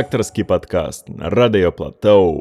[0.00, 2.32] рэдактарскі падкаст на радыёплатоу.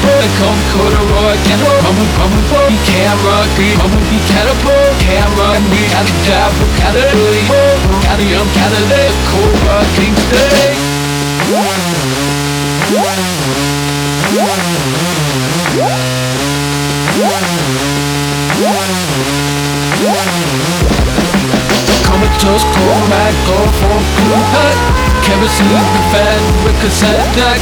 [0.00, 3.38] for Come corduroy camera Come come for camera
[3.76, 7.44] Come be catapult camera And we had a job for Cadillac
[8.06, 10.90] Cadillac Cadillac Cobra Kingston
[12.90, 13.06] Comatose,
[22.74, 24.74] Cormac, Chloroform, Blue Hut
[25.22, 27.60] Kerosene, Fed, with cassette deck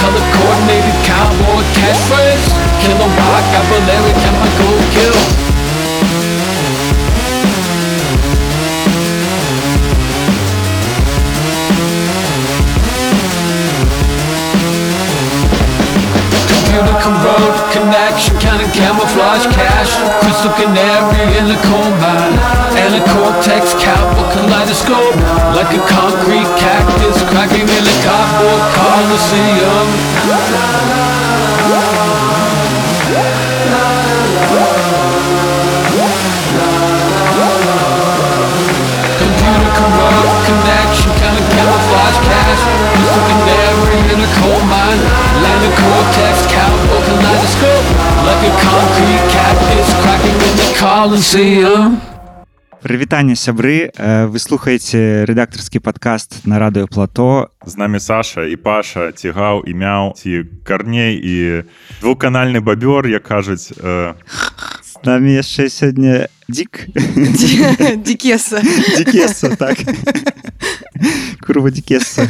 [0.00, 2.48] Color coordinated cowboy catchphrase
[2.80, 5.12] Killer rock, cavalry, chemical kill
[16.70, 19.90] Computer corrode, connection, counting camouflage cash.
[20.22, 22.38] Crystal canary in the coal mine.
[22.78, 25.18] And a cortex cowboy kaleidoscope.
[25.58, 29.88] Like a concrete cactus cracking in a cardboard coliseum
[39.18, 42.62] Computer corrode, connection, counting camouflage cash.
[42.94, 47.86] Crystal canary in a coal mine a cortex cowboy kaleidoscope
[48.26, 52.00] Like a concrete cactus cracking in the coliseum.
[52.80, 53.92] Прывітанне сябры
[54.32, 57.52] вы слухаеце рэдактарскі падкаст на радыё плато.
[57.66, 61.36] З намі Саша і Паша цігаў і мяў ці карней і
[62.00, 64.16] двухканальны бабёр як кажуць э,
[64.80, 66.88] з намі яшчэ сёння дзік
[68.00, 68.64] Дикеса.
[68.96, 69.76] дзікеса так
[71.46, 72.28] курва дзікеса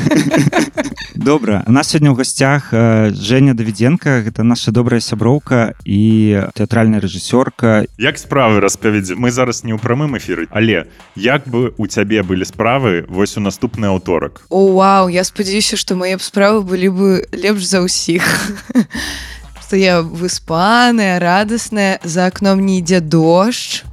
[1.15, 7.01] добра у нас сёння ў гасцях э, Женя давідзенка гэта наша добрая сяброўка і тэатральная
[7.01, 10.87] рэжысёрка як справы распавядзе мы зараз не ў прамым эфіры але
[11.17, 15.97] як бы у цябе былі справы вось у наступны аўторак О, вау, я спадзяюся, што
[15.97, 18.25] мае б справы былі бы лепш за ўсіх.
[19.71, 23.87] Я выспаная, радасная, за акном не ідзе дождж.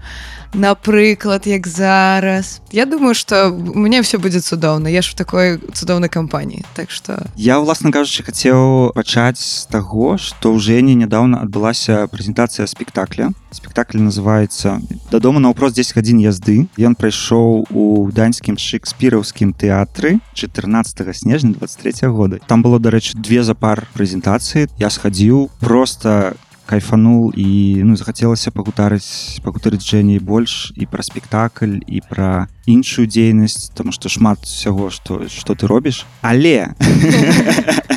[0.54, 2.62] Напрыклад, як зараз.
[2.72, 4.88] Я думаю, што у мяне все будзе цудоўна.
[4.90, 6.64] Я ж в такой цудоўнай кампаніі.
[6.74, 12.68] Так што Я уласна кажучы хацеў пачаць з таго што ў жэні нядаўна адбылася прэзентацыя
[12.68, 14.82] спектакля спектакль называется
[15.12, 22.40] дадому наўпрост 10 гадзін язды ён прайшоў у даньскім шекспіраўскім тэатры 14 снежня 23 года
[22.48, 26.36] там было дарэчы две запар прэзентацыі я схадзіў просто
[26.68, 33.72] кайфанул і ну захацелася пагутарыць пагутарыць жэней больш і пра спектакль і пра іншую дзейнасць
[33.74, 36.76] тому что шмат усяго што што ты робіш але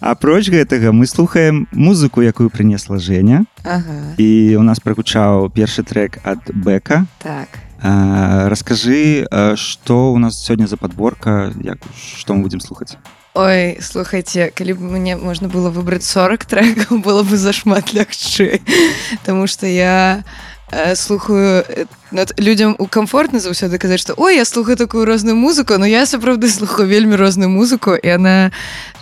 [0.00, 4.14] апроч гэтага мы слухаем музыку якую прынесла Женя ага.
[4.18, 7.61] і у нас прагучаў першы трек ад бэка так.
[7.82, 9.26] Раскажы
[9.56, 12.96] што у нас сёння за подборка як што мы будзем слухаць
[13.34, 18.60] Ой, слухайте, калі б мне можна было выбраць 40 трекаў, было бы зашмат лягчэй.
[19.24, 20.24] Таму што я
[20.68, 21.64] э, слухаю
[22.12, 26.48] ну, людям комфортна заўсёды казаць, што ой, я слухаю такую розную музыку, но я сапраўды
[26.48, 28.50] слухаю вельмі розную музыку і она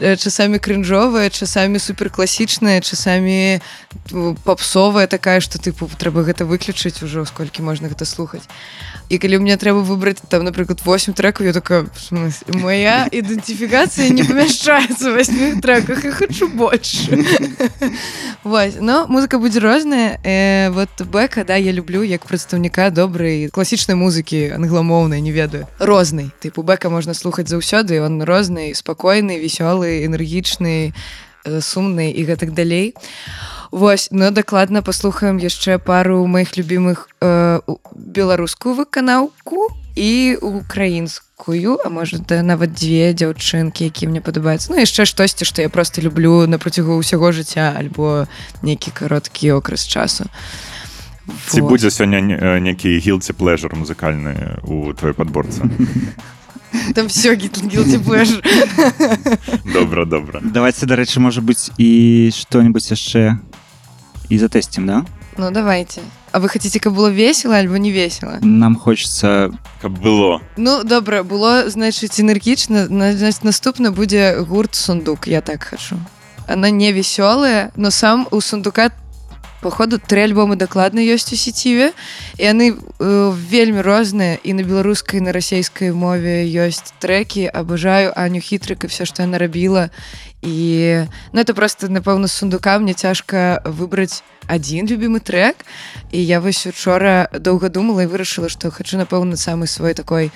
[0.00, 3.60] э, часамі крынжовая, часамі суперкласічная, часамі
[4.10, 8.46] ну, попсовая такая, што тыпу трэба гэта выключыць ужо сколькі можна гэта слухаць.
[9.10, 12.54] І калі мне трэба выбраць там напрыклад 8 трекаў я такая "В смысле?
[12.54, 17.18] моя ідэнтыфікацыя не памяшчаецца в треках я хочу больше
[18.44, 23.96] Вось но музыка будзе розная э, вот бэка да я люблю як прадстаўніка добрай класічнай
[23.96, 25.64] музыкі англамоўнай не ведаю.
[25.78, 32.52] Рознай тыпу бэка можна слухаць заўсёды он розны спакойны весёлы энергічны э, сумны і гэтак
[32.52, 32.92] далей.
[33.72, 37.60] Вось ну дакладна паслухаем яшчэ пару маіх любімых э,
[37.96, 44.68] беларускую выканаўку і украінскую а можа да нават дзве дзяўчынкі які мне падабаюцца.
[44.68, 48.28] Ну яшчэ штосьці што я просто люблю на працягу ўсяго жыцця альбо
[48.60, 50.28] нейкі кароткі окрэс часу
[51.48, 51.70] ці Вот.
[51.70, 55.62] будзе сёння не- некі гілці плежар музыкальны у твоей подборцы
[56.94, 57.62] там все гілці
[59.74, 60.40] добра добра.
[60.42, 63.38] Давайте дарэчы можа быць і што-нибудь яшчэ
[64.28, 65.04] і затэсцім да?
[65.38, 66.00] Ну давайте.
[66.32, 68.38] А вы хотите каб было весело альбо не весело?
[68.42, 69.50] Нам хочется
[69.82, 70.40] каб было.
[70.56, 75.96] Ну добра было значыць энергічна на- значыць, наступна будзе гурт сундук я так хачу
[76.46, 78.90] она не вясёлая но сам у сундука
[79.60, 81.92] походу тры альбомы дакладна ёсць у сеціве
[82.38, 82.76] і яны э,
[83.32, 89.04] вельмі розныя і на беларускай на расійскай мове ёсць трекі абажаю аню хітрык і все
[89.04, 89.90] што яна рабіла
[90.42, 92.78] і ну это просто напэўна сундука.
[92.78, 95.56] Мне цяжка выбраць один любимы трек.
[96.10, 100.32] І я вось учора доўга думала і вырашыла што хачу напэўна самы свой такой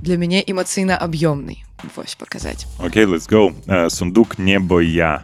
[0.00, 1.60] для мяне эмацыйна аб'ёмны
[1.96, 3.52] вось паказаць Окей, let's go.
[3.68, 5.22] Е, Сундук небо я.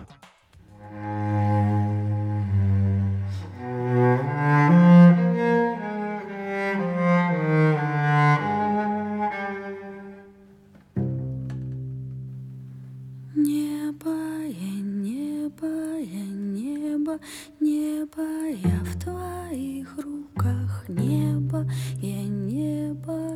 [3.88, 4.04] Небо,
[14.46, 15.66] я небо,
[16.00, 17.18] я небо,
[17.60, 18.22] небо,
[18.62, 20.84] я в твоих руках.
[20.88, 21.64] Небо,
[22.02, 23.27] я небо, я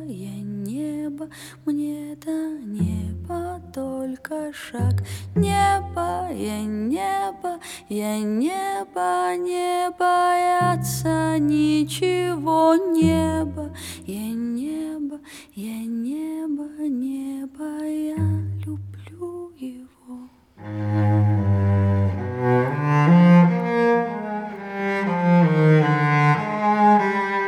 [1.23, 1.29] небо,
[1.65, 2.31] мне до
[2.65, 5.03] неба только шаг.
[5.35, 7.59] Небо, я небо,
[7.89, 12.75] я небо, не бояться ничего.
[12.75, 13.75] Небо,
[14.05, 15.19] я небо,
[15.55, 18.17] я небо, небо, я
[18.65, 20.29] люблю его.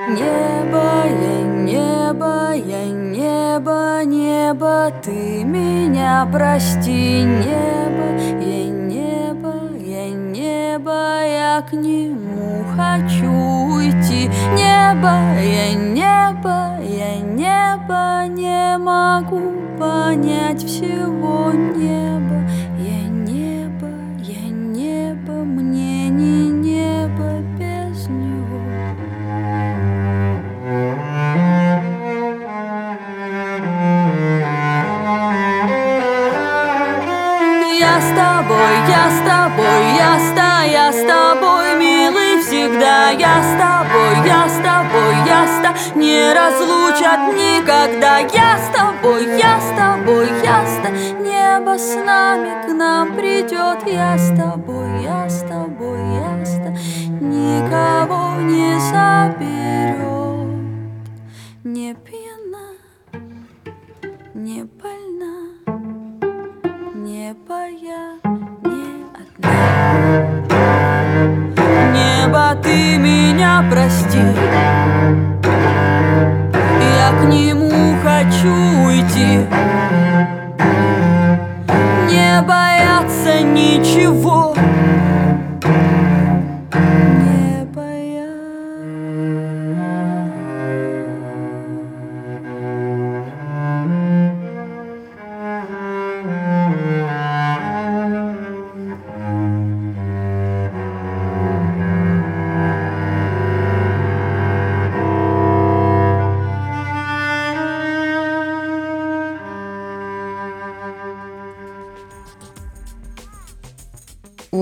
[0.08, 2.95] Небо, я небо, я
[3.56, 14.30] небо, небо, ты меня прости, небо, я небо, я небо, я к нему хочу уйти,
[14.52, 22.50] небо, я небо, я небо, не могу понять всего неба,
[38.88, 43.10] я с тобой, я ста, я с тобой, милый всегда.
[43.12, 48.20] Я с тобой, я с тобой, я ста, не разлучат никогда.
[48.20, 50.90] Я с тобой, я с тобой, я ста,
[51.20, 53.80] небо с нами к нам придет.
[53.86, 56.70] Я с тобой, я с тобой, я ста,
[57.22, 60.06] никого не заберет.
[61.64, 62.25] Не пьяна,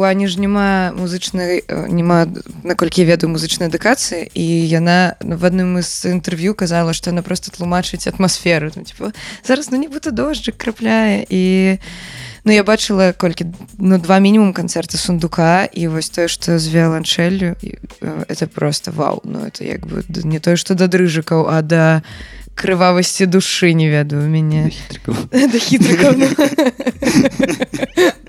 [0.04, 2.28] Ані ж няма музычнай э, няма
[2.64, 7.52] наколькі я ведаю музычнай адукацыі і яна в адным з інтэрв'ю казала што яна просто
[7.52, 9.12] тлумачыць атмасферу ну, типу,
[9.44, 11.78] зараз ну нібыта дожджык крапляе і
[12.44, 17.56] ну я бачыла колькі ну два мінімум канцэрты сундука і вось тое што з віоланчэллю
[17.62, 19.22] і, э, это просто вау.
[19.24, 22.04] Ну это як бы не тое што да дрыжыкаў а да
[22.56, 24.72] крывавасці душы не ведаю у мяне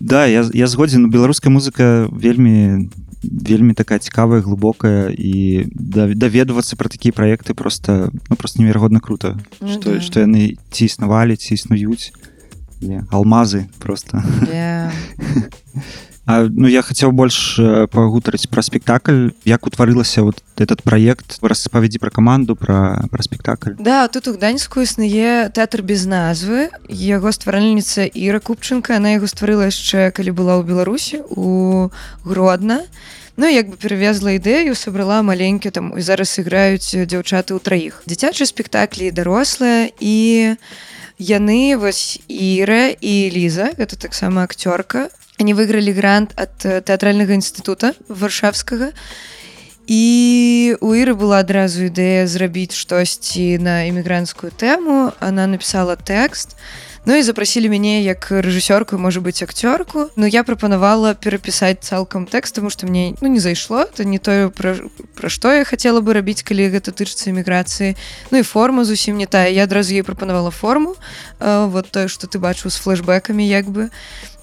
[0.00, 2.88] да я, я згодзін беларуская музыка вельмі
[3.24, 9.38] вельмі такая цікавая глыбокая і да- даведвацца пра такія праекты просто ну, просто неверагодна круто.
[9.60, 10.00] Ну што да.
[10.00, 12.12] што яны ці існавалі ці існуюць
[13.10, 14.22] алмазы просто.
[14.44, 14.92] Yeah.
[16.26, 22.00] А, ну я хацеў больш э, пагутарыць пра спектакль як утварылася вот этот праект распавядзі
[22.00, 26.72] пра каманду пра пра спектакль Да, тут у Гданьску існуе тэатр без назвы.
[26.88, 31.92] Яго стваральніца Іра Купчынка, она яго стварыла яшчэ, калі была ў Беларусі у
[32.24, 32.88] Гродна.
[33.36, 38.00] Ну, як бы перавезла ідэю, сабрала маленькі там і зараз іграюць дзяўчаты ў траіх.
[38.06, 40.56] Дзіцячыя спектаклі дарослыя і
[41.18, 45.10] яны вось Іра і Ліза, гэта таксама акцёрка.
[45.38, 48.94] Они выйгралі грант ад э, тэатральнага інстытута варшавскага.
[49.86, 55.12] І у Іры была адразу ідэя зрабіць штосьці на імігрантскую тэму.
[55.20, 56.56] Она напісала тэкст.
[57.06, 62.56] Ну і запрасілі мяне як рэжысёрку можа быць акцёрку Ну я прапанавала перапісаць цалкам тэкст
[62.56, 64.76] тому что мне ну не зайшло это не тое пра,
[65.28, 67.96] што я хацела бы рабіць калі гэта тычыцца эміграцыі
[68.30, 70.96] Ну і форма зусім не тая я адразу ей прапанавала форму.
[71.40, 73.90] Э, вот тое что ты бачыў з флешбэкамі як бы.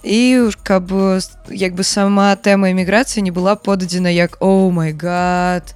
[0.04, 0.94] І каб
[1.50, 5.74] як бы сама тэма эміграцыі не была подадзена як о май гад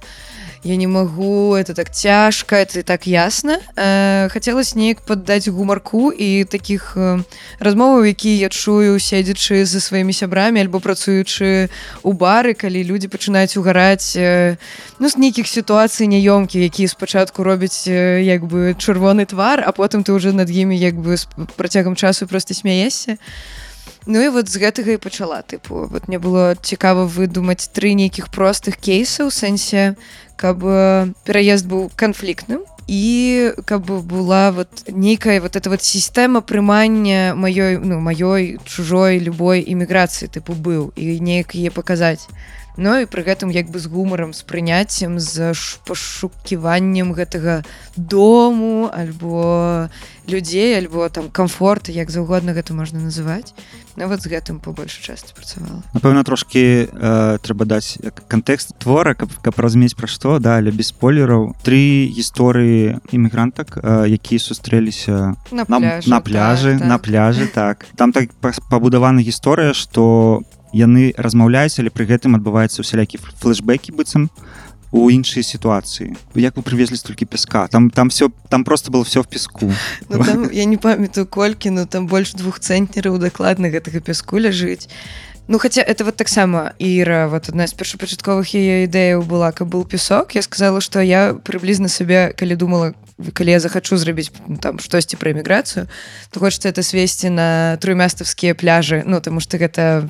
[0.66, 6.44] я не магу это так цяжка это так ясна э, хацелось неяк паддаць гумарку і
[6.44, 7.22] таких э,
[7.60, 11.70] размоваў які я чую седзячы за сваімі сябрамі альбо працуючы
[12.02, 14.58] у бары калі людзі пачынаюць угараць э,
[14.98, 20.02] ну з нейкіх сітуацый няёмкі які спачатку робяць э, як бы чырвоны твар а потым
[20.02, 23.18] ты уже над імі як бы з працягам часу просто смяешся
[24.06, 28.30] Ну і вот з гэтага і пачала тыпу вот мне было цікава выдумаць тры нейкіх
[28.30, 29.98] простых кейсаў у сэнсе
[30.38, 37.34] каб э, пераезд быў канфліктным і каб была вот нейкая вот эта вот сістэма прымання
[37.34, 42.30] маёй ну маёй чужой любой іміграцыі тыпу быў і неяк яе паказаць
[42.76, 45.56] Ну і пры гэтым як бы з гумарам з прыняццем з
[45.88, 47.64] пашуківаннем гэтага
[47.96, 49.88] дому альбо
[50.28, 53.56] людзей альбо там комфорт як заўгодна гэта можна называць.
[53.96, 55.80] Ну вот з гэтым по большай частцы працавала.
[55.96, 57.96] Напэўна трошки э, трэба даць
[58.28, 61.56] кантэкст твора каб каб разумець пра што да але без спойлераў.
[61.64, 67.02] Тры гісторыі імігрантак э, якія сустрэліся на на, пляжы, на пляжы так, на так.
[67.08, 67.76] пляжы так.
[67.96, 70.42] Там так па- пабудавана гісторыя што
[70.76, 74.28] яны размаўляюць але пры гэтым адбываецца усялякі флешбекі быццам
[74.92, 76.14] у іншай сітуацыі.
[76.34, 77.66] Як вы прывезлі столькі пяска?
[77.68, 79.72] Там там все там просто было все в песку.
[80.08, 84.88] Ну, там, я не памятаю колькі ну там больш двух цэнтнераў дакладна гэтага пяску ляжыць.
[85.48, 89.84] Ну хаця это вот таксама Іра вот адна з першапачатковых яе ідэяў была каб был
[89.84, 90.34] песок.
[90.34, 92.94] Я сказала что я прыблізна сабе калі думала
[93.32, 95.88] калі я захачу зрабіць ну, там штосьці пра эміграцыю
[96.30, 100.08] то хочется это свесці на троймяставскія пляжы Ну тому что гэта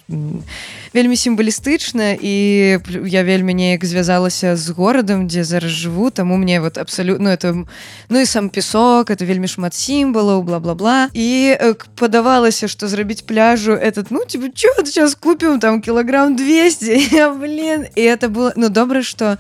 [0.93, 2.35] вельмі сімвалістычна і
[3.07, 7.55] я вельмі неяк звязалася з горадам дзе зараз жыву таму мне вот абсалютно это
[8.09, 11.09] ну і сам песок это вельмі шмат сімвалаў бла-бла-бла.
[11.15, 11.55] І
[11.95, 17.87] падавалася что зрабіць пляжу этот ну типа чё сейчас купім там кілаграм 200 я, блин
[17.95, 19.39] і это было ну добра что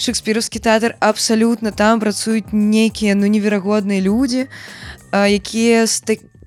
[0.00, 4.46] шекспіраўскі тэатр абсалютна там працуюць нейкія ну неверагодныя людзі
[5.12, 6.00] якія з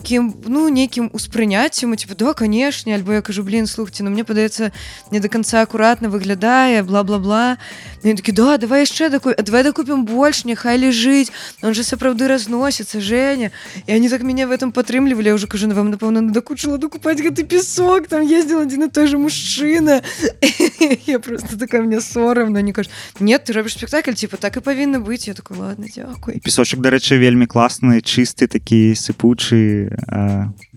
[0.03, 4.27] таким ну нейкім успрыняццем і типа да канешне альбо я кажу блин слухайте ну мне
[4.27, 4.75] падаецца
[5.11, 7.55] не до конца акуратна выглядае бла-бла-бла
[8.03, 11.31] такі да давай яшчэ такой давай дакупім больш няхай лежыць
[11.63, 13.51] он же сапраўды разносится Женя
[13.87, 17.47] і они так меня в этом падтрымлівалі уже кажу ну, вам напэўна надакучыла докупаць гэты
[17.47, 20.03] песок там ездил один и той же мужчына
[21.07, 22.89] я просто такая мне сорамно не кажу
[23.21, 27.15] нет ты робіш спектакль типа так і павінна быць я такой ладно дзякуй песочак дарэчы
[27.15, 29.92] вельмі класны чысты такі сыпучы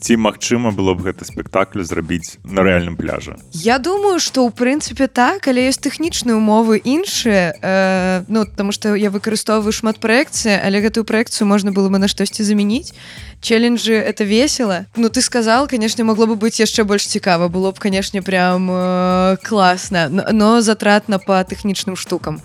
[0.01, 3.37] ці магчыма было б гэты спектакль зрабіць на рэальным пляжы?
[3.53, 7.57] Я думаю что ў прынцыпе так але ёсць тэхнічныя умовы іншыя.
[7.63, 12.09] Э, ну потому что я выкарыстоўваю шмат праекцыі але гэтую праекцыю можна было бы на
[12.09, 12.93] штосьці замяніць.
[13.41, 17.49] Челленджы это весело Ну ты сказал конечно могло бы быть яшчэ больш цікава.
[17.49, 22.41] Было б конечно прям э, класна но, но затратна по тэхнічным штукам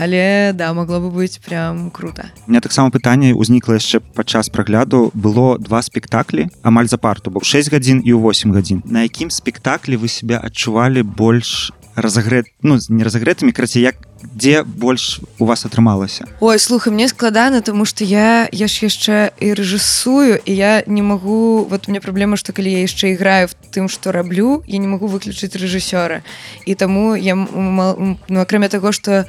[0.00, 2.32] але да могло бы быть прям круто.
[2.46, 7.44] У меня таксама пытанне ўзнікла яшчэ падчас прагляду было два спектаклі амаль за парту бо
[7.44, 11.68] 6 гадзін і ў 8 гадзін на якім спектаклі вы себя адчувалі больш
[12.00, 16.24] разагрэт ну не разагрэтымі карацей як дзе больш у вас атрымалася?
[16.40, 21.02] Ой слухай мне складана тому что я я ж яшчэ і рэжысую і я не
[21.02, 24.88] магу вот меня праблема что калі я яшчэ іграю в тым что раблю я не
[24.88, 26.24] могу выключыць рэжысёра
[26.64, 29.26] і таму я ну акрамя того что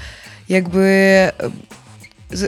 [0.52, 1.32] як бы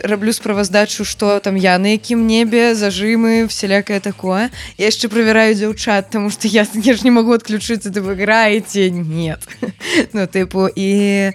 [0.03, 4.49] раблю справаздачу что там я на якім небе зажимы всялякае такое.
[4.77, 8.89] Я яшчэ правяраю дзяўчат тому что я, я ж не могу отключыцца ты вы играете
[8.91, 9.39] нет
[10.13, 11.31] ну тыпу і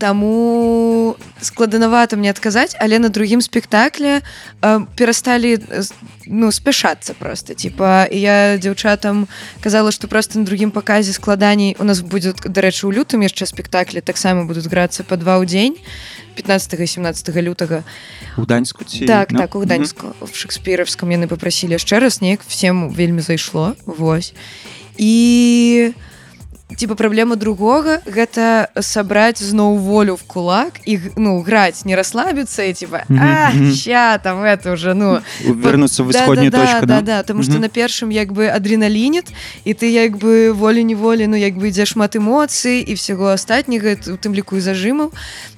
[0.00, 1.14] Таму
[1.44, 4.22] складанавата мне адказаць, але на другім спектакле
[4.62, 5.84] э, перасталі э,
[6.24, 9.28] ну спяшацца просто типа я дзяўчатам
[9.60, 11.76] казала што просто на другім паказе складаней.
[11.78, 15.76] У нас будзе дарэчы у лютым яшчэ спектаклі таксама будуць грацца па два ў дзень
[16.32, 17.84] 15 17 лютага.
[18.40, 19.38] У даньску ці так ну?
[19.38, 20.16] так у гданьску.
[20.24, 24.32] В шекспіраўскам яны попрасілі яшчэ раз неяк всем вельмі зайшло Вось.
[24.96, 25.92] І
[26.76, 32.72] типа праблема другога гэта сабраць зноў волю в кулак і ну граць не расслабіцца і
[32.72, 37.22] типа а, ща там это уже ну вернуцца в ісходнюю да, точку да, да, да,
[37.22, 39.32] тому что на першым як бы адреналінет
[39.64, 44.16] і ты як бы волі-неволі ну як бы ідзе шмат эмоцый і всего астатняга у
[44.16, 45.12] тым ліку і зажымаў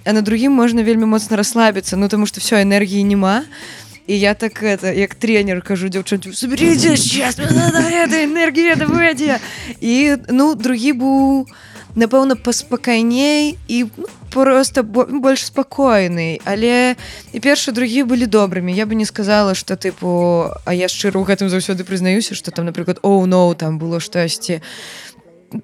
[0.04, 4.34] а на другім можна вельмі моцна расслабіцца ну тому что все энергіі няма і я
[4.34, 9.38] так это як тренер кажу дзяўчат соберите сейчас энергія давайте
[9.80, 11.46] і ну другі быў
[11.94, 16.96] напэўна паспакайней і ну, просто бо- больш спакойны але
[17.32, 21.24] і першы другі былі добрымі я бы не сказала что тыпу а я шчыра ў
[21.28, 24.62] гэтым заўсёды прызнаюся что там напрыклад оу ноу там было штосьці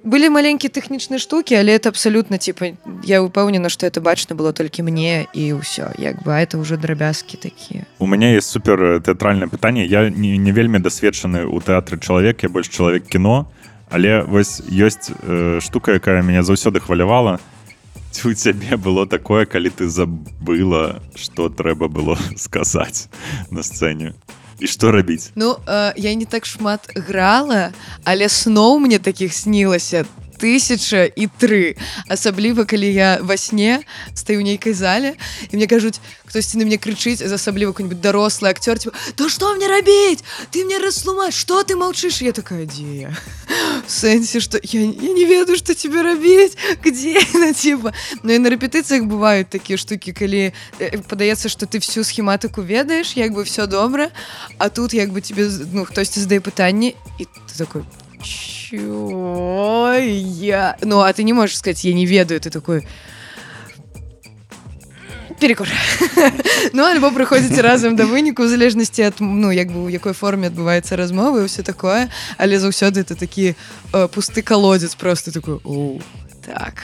[0.05, 4.83] былі маленькія тэхнічныя штукі але это абсалютна типа я упэўнена что это бачна было толькі
[4.83, 9.87] мне і ўсё як бы это уже драбязкі такія У мяне есть супер тэатральнае пытанне
[9.87, 13.47] я не, не вельмі дасведчаны ў тэатры чалавек я больш чалавек кіно
[13.91, 17.41] але вось ёсць э, штука якая мяне заўсёды хвалявала.
[18.25, 23.09] У цябе было такое калі ты забыла что трэба было сказаць
[23.51, 24.15] на сцэне
[24.59, 27.73] і што рабіць Ну э, я не так шмат грала
[28.05, 30.05] але сноў мне таких снілася
[30.39, 31.75] тысяча і тры
[32.09, 33.83] асабліва калі я во сне
[34.15, 35.19] стаю нейкай зале
[35.51, 39.67] і мне кажуць хтосьці на мне крычыць за асабліва какой-нибудь дарослы акцёр то что мне
[39.67, 42.23] рабіць ты мне расслумаешь что ты молчишь?
[42.23, 43.13] Я такая дзе я?
[43.87, 47.93] В сэнсе что я, я не ведаю что тебе рабіць где на типа.
[48.23, 53.17] Ну і на рэпетыцыях бывают такія штуки калі э, падаецца что ты всю схематыку ведаеш
[53.17, 54.11] як бы все добра
[54.59, 57.85] а тут як бы тебе ну хтосьці задае пытанне і ты такой
[58.23, 60.77] чё я?
[60.83, 62.87] Ну а ты не можешь сказать я не ведаю ты такой.
[65.41, 65.69] Перекур.
[66.73, 70.51] Ну альбо прыходзіце разам да выніку у залежнасці ад ну як бы у якой форме
[70.51, 72.11] адбываецца размова і ўсё такое.
[72.37, 73.55] Але заўсёды это такі
[73.93, 75.31] э, пусты колодец просто.
[75.31, 76.01] Такой у
[76.45, 76.83] так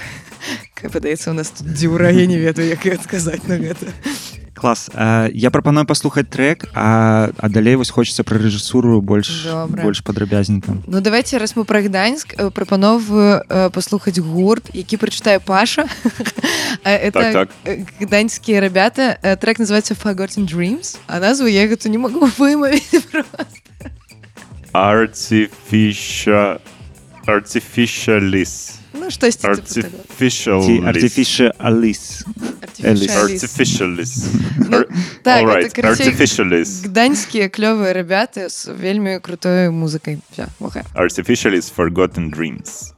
[0.74, 3.88] как падаецца у нас тут дзюра я не ведаю як і адказаць на гэта
[4.53, 9.83] клас а, я прапаную паслухаць трек а, а далей вось хочется пра рэжысуру больш Добра.
[9.83, 15.39] больш падрабязненька Ну давайте раз мы пра гданьск э, прапановую э, паслухаць гурт які прачытае
[15.39, 15.88] Паша
[16.83, 17.49] А это Так, так.
[17.65, 22.99] э, гданьскія ребята э, трек называется Forgotten Dreams а назву я гэту не могу вымавіць
[24.73, 26.59] artificial
[27.27, 29.54] artificialis Ну штосьці таго.
[29.54, 32.24] artificial ці artificial Alice
[32.84, 33.10] Элис.
[33.10, 34.12] artificialis
[34.70, 34.84] Ну,
[35.22, 40.83] так, right, artificialis гданьскія клёвыя ребята з вельмі крутой музыкай Всё, муха.
[40.94, 42.92] artificialis forgotten dreams dreams,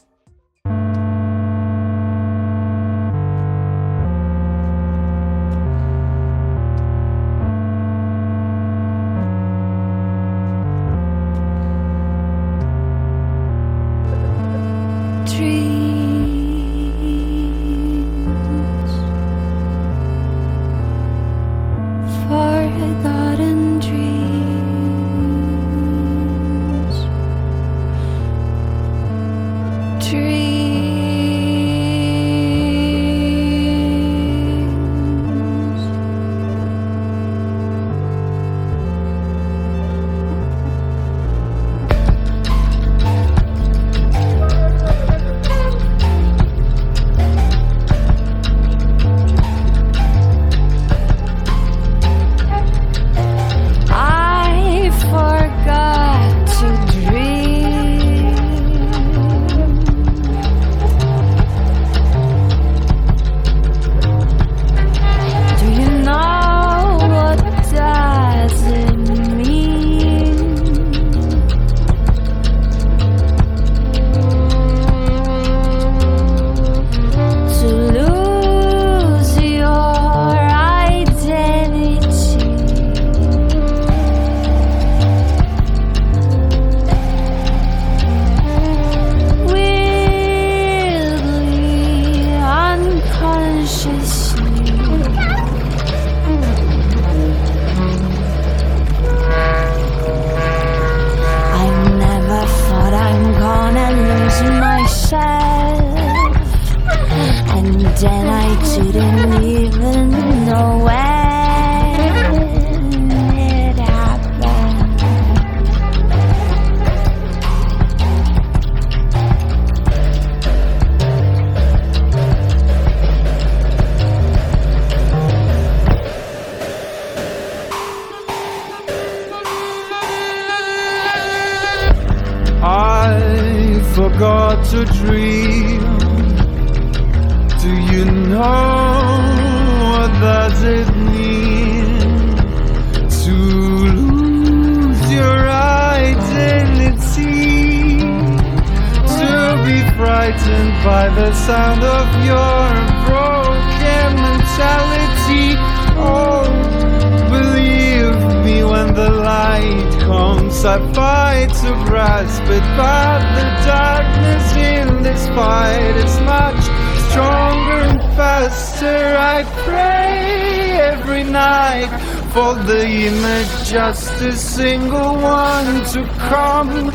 [175.22, 176.92] one to come.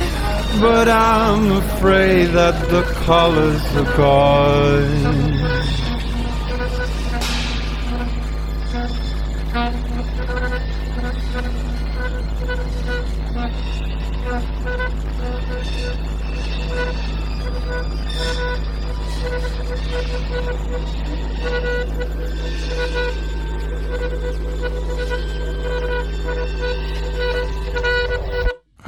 [0.59, 5.40] But I'm afraid that the colors are gone.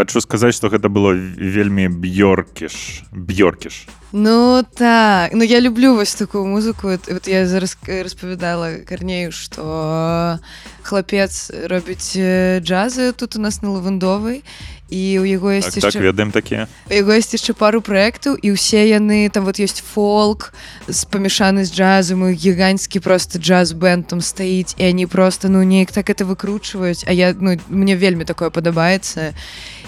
[0.04, 3.88] Хачу сказаць, што гэта было вельмі б'ёркіш б'ёркіш.
[4.16, 5.34] Ну так.
[5.34, 6.88] Ну я люблю вось такую музыку.
[7.08, 10.40] Вот, я зараз распавядала карнею что
[10.84, 14.44] хлапец робіць э, джазы тут у нас на лавандовай
[14.90, 16.68] і у яго есть Так, так ведаем такія.
[16.90, 20.54] Яго есть яшчэ пару праектаў і ўсе яны там вот ёсць фолк
[20.86, 25.64] з памяшаны з джазам і гіганцкі просто джаз бэнд там стаіць і они просто ну
[25.64, 29.34] неяк так это выкручваюць А я ну мне вельмі такое падабаецца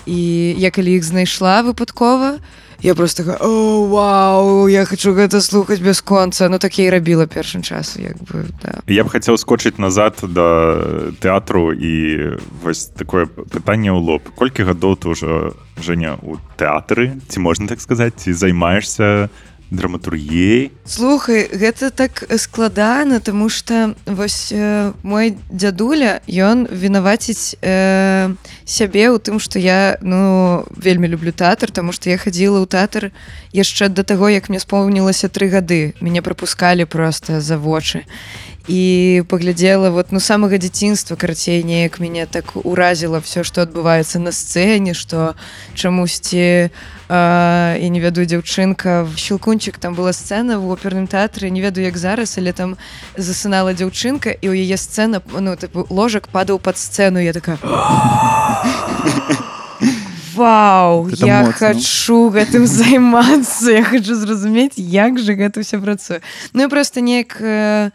[0.09, 0.17] і
[0.57, 2.41] я калі іх знайшла выпадкова
[2.81, 7.25] я просто о вау я хочу гэта слухаць без конца ну так я і рабіла
[7.27, 8.81] першым часу як бы да.
[8.87, 14.29] Я б хацеў скочыць назад да тэатру і вось такое пытанне ў лоб.
[14.35, 19.29] Колькі гадоў ты ўжо Женя у тэатры ці можна так сказаць ці займаешься
[19.71, 28.33] драматургіяй Слухай, гэта так складана, таму што вось э, мой дзядуля ён вінаваціць э,
[28.65, 33.11] сябе ў тым, што я ну вельмі люблю тэатр, таму што я хадзіла ў тэатр
[33.53, 35.93] яшчэ да таго, як мне спомнілася тры гады.
[36.01, 38.05] мяне прапускалі проста за вочы
[38.67, 44.31] і паглядзела вот ну самага дзяцінства карацей неяк мяне так уразіла все што адбываецца на
[44.31, 45.35] сцэне што
[45.75, 46.73] чамусьці
[47.09, 52.37] я не ведаю дзяўчынка щелкунчик там была сцэна в оперным тэатры не ведаю як зараз
[52.41, 52.77] але там
[53.17, 57.59] засынала дзяўчынка і ў яе сцэна ну тыпу, ложак падаў под сцэну я такая
[60.35, 61.53] Вау Гэта я моцна.
[61.53, 66.19] хочу гэтым займацца я хочу зразумець як же гэта ўсё працуе
[66.53, 67.91] Ну я просто неяк э,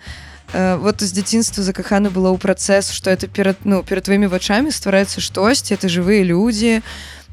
[0.52, 4.70] э, вот з дзяцінства закахана была ў працэс что это перад ну перад тваімі вачамі
[4.70, 6.82] ствараецца штосьці это жывыя людзі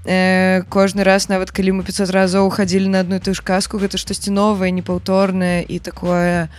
[0.06, 3.78] э, кожны раз нават калі мы 500 разоў хадзілі на одну і тую ж казку
[3.78, 6.50] гэта штосьці новае непаўторнае і такое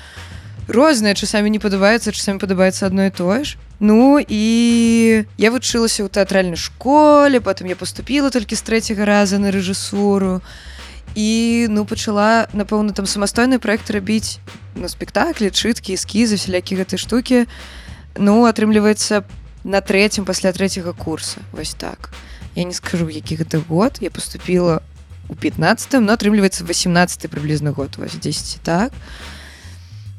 [0.68, 3.56] рознае часамі не падабаецца часамі падабаецца адно і тое ж.
[3.80, 4.44] Ну і
[5.38, 10.76] я вучылася ў тэатральнай школе потым я поступила толькі з трэцяга раза на рэжысуру і
[11.16, 14.38] ну пачала напэўна там самастойны проект рабіць
[14.74, 17.46] на спектаклі чыткі эскізы сялякі гэтай штукі.
[18.16, 19.24] Ну атрымліваецца
[19.64, 21.40] на трэцім пасля трэцяга курса.
[21.52, 22.10] Вось так.
[22.54, 23.98] Я не скажу які гэта год.
[24.00, 24.82] Я поступила
[25.28, 28.92] у 15 но атрымліваецца 18 прыблізна год вось 10 так.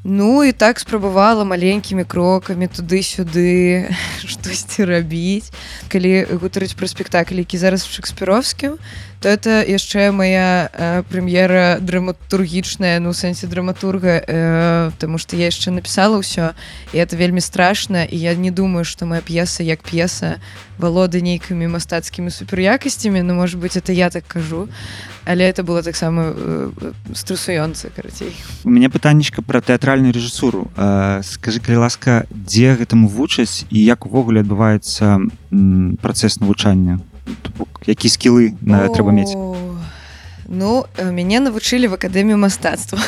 [0.03, 3.91] Ну і так спрабавала маленькімі крокамі туды-сюды
[4.27, 5.51] штосьці рабіць.
[5.87, 8.83] Калі гутарыць пра спектакль які зараз шекспіровскім то
[9.25, 15.71] это яшчэ моя э, прэм'ера драматургічная ну у сэнсе драматурга э, тому что я яшчэ
[15.71, 16.55] напісала ўсё
[16.93, 20.39] і это вельмі страшна і я не думаю что моя п'еса як п'еса
[20.77, 24.69] валода нейкімі мастацкімі суперякасцямі ну может быть это я так кажу
[25.25, 26.71] але это было таксама э,
[27.13, 28.31] стрэсуёнца карацей
[28.63, 34.05] у мяне пытаннічка пра тэатральную рэжысуру э, скажи калі ласка дзе гэтаму вучаць і як
[34.05, 35.19] увогуле адбываецца
[35.99, 37.08] працэс навучання То бок,
[37.85, 39.33] які скілы на трэба мець
[40.49, 42.97] Ну э, мяне навучылі в акадэмію мастацтва.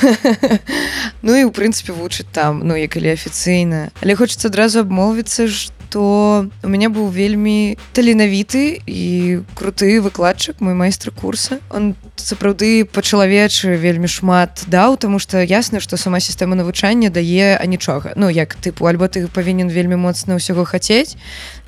[1.21, 6.49] Ну і ў прынцыпе вучаць там ну як калі афіцыйна але хочется адразу абмовіцца што
[6.63, 11.59] у мяне быў вельмі таленавіты і круты выкладчык мой майстр курса.
[11.69, 17.65] Он сапраўды па-чалавечы вельмі шмат даў тому что ясна што сама сістэма навучання дае а
[17.65, 21.17] нічога Ну як тыпу альбо ты павінен вельмі моцна ўсяго хацець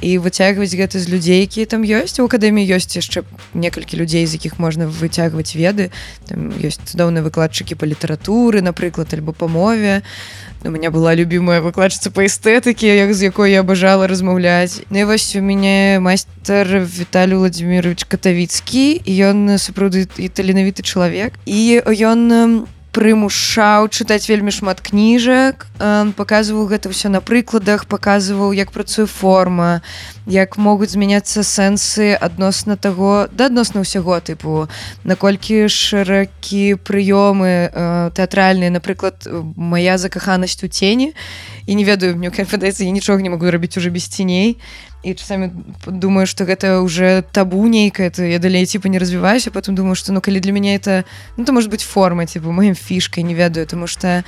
[0.02, 4.38] і выцягваць гэта з людзей якія там ёсць у акадэміі ёсць яшчэ некалькі людзей з
[4.38, 5.90] якіх можна выцягваць веды
[6.28, 10.04] там ёсць цудоўныя выкладчыкі па літаратуры напрыклад альбо па мове.
[10.66, 15.04] У меня была любимая выкладчыца па эстэтыкі як з якой я абажала размаўляць Ну і
[15.04, 22.52] вось у мяне майстер Віталій владимирович катавіцкі ён сапраўды і таленавіты чалавек і ён м,
[22.94, 25.66] прымушаў чытаць вельмі шмат кніжак.
[25.82, 29.82] Э, паказваў гэта ўсё на прыкладах паказваў як працуе форма
[30.30, 34.70] як могуць змяняцца сэнсы адносна таго да адносна ўсяго тыпу.
[35.04, 39.26] Наколькі шыракі прыёмы э, тэатральныя напрыклад
[39.58, 41.16] мая закаханасць у цені і
[41.68, 44.58] не ведаю мне падаецца я нічога не могу рабіць уже без ціней
[45.04, 45.52] і часамі
[45.88, 50.12] думаю что гэта уже табу нейкая то я далей типа не развіваюся потом думаю что
[50.12, 51.04] ну калі для мяне это
[51.38, 54.24] ну то может быть форма типа маім фішкай не ведаю тому что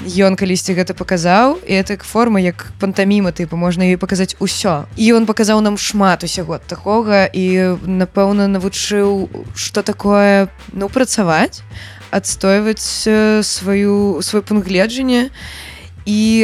[0.00, 4.88] ён калісьці гэта паказаў і это форма як пантаміма тыпу можна ёй паказаць усё.
[4.96, 11.60] І он паказаў нам шмат усяго такога і напэўна навучыў что такое ну працаваць
[12.10, 15.30] адстойваць э, сваю свой пункт гледжання і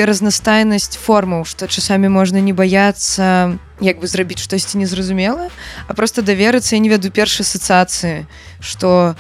[0.05, 5.49] разнастайнасць формаў што часамі можна не баяцца як бы зрабіць штосьці незразумела
[5.89, 8.27] а просто даверыцца я не веду першай асацыяцыі
[8.61, 9.17] что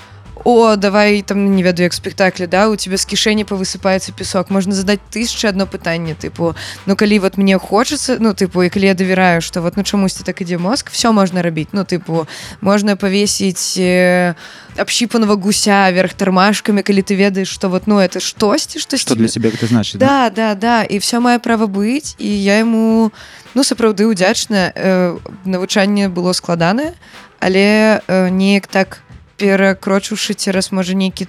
[0.47, 4.79] о давай там не веду як спектаклі да у тебя з кішэні павысыпаецца песок можна
[4.79, 6.55] задаць тысяча одно пытанне тыпу
[6.87, 10.23] ну калі вот мне хочется ну тыпу і калі я давяраю что вот ну чамусьці
[10.23, 12.31] так ідзе мозг все можна рабіць ну тыпу
[12.61, 14.35] можна павесіць э,
[14.79, 19.27] общипанного гуся верх тармашкамі калі ты ведаеш что вот ну это штосьці штось что для
[19.27, 20.31] цябе гэта значыць да?
[20.31, 23.11] Да да і все мае права быць і я ему
[23.55, 26.95] ну сапраўды удзячна э, навучанне было складанае
[27.41, 29.03] але э, неяк так
[29.37, 31.29] перакрочыўшы цераз можа нейкі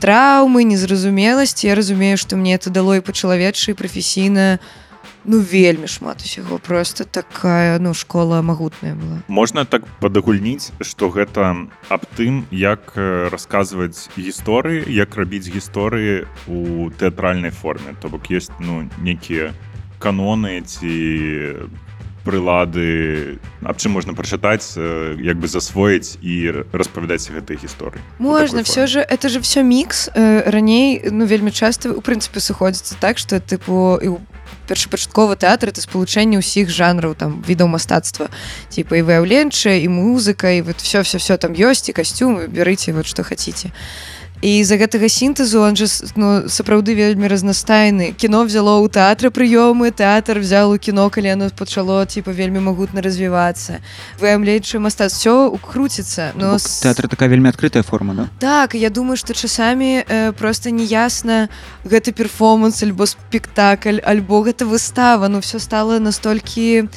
[0.00, 4.58] траўмы незразумеласці я разумею што мне это дало і па-чалавечы прафесійна
[5.26, 9.18] ну вельмі шмат усяго просто такая ну школа магутная была.
[9.28, 17.50] Можна так падагульніць что гэта аб тым як расказваць гісторыі як рабіць гісторыі у тэатральнай
[17.50, 17.96] форме.
[18.00, 19.52] То бок есть ну некія
[19.98, 21.68] каноны ці
[22.26, 28.02] прылады аб чым можна прачытаць э, як бы засвоіць і распавядаць гэтыя гісторыі.
[28.18, 32.98] Можна все же это же все мікс э, раней ну вельмі часта у прынцыпе сыходзіцца
[32.98, 34.20] так что тыпу і у
[34.66, 38.28] першапачаткова тэатр это спалучэнне ўсіх жанраў там відаў мастацтва
[38.68, 42.92] типа і выяўленчая і музыка і вот все все все там ёсць і касцюмы берыце
[42.92, 43.70] вот что хотите
[44.42, 48.12] і з-за гэтага сінтэзу он же ну, сапраўды вельмі разнастайны.
[48.12, 53.00] Кіно взяло ў тэатры прыёмы тэатр взял у кіно калі оно пачало типа вельмі магутна
[53.00, 53.80] развівацца.
[54.20, 56.84] Выямлейчы мастац все укруціцца но с...
[56.84, 58.28] тэатр такая вельмі адкрытая форма да?
[58.38, 61.48] так я думаю что часамі э, просто неясна
[61.84, 65.28] гэты перформанс альбо спектакль альбо гэта выстава.
[65.28, 66.88] Ну все стало настолькі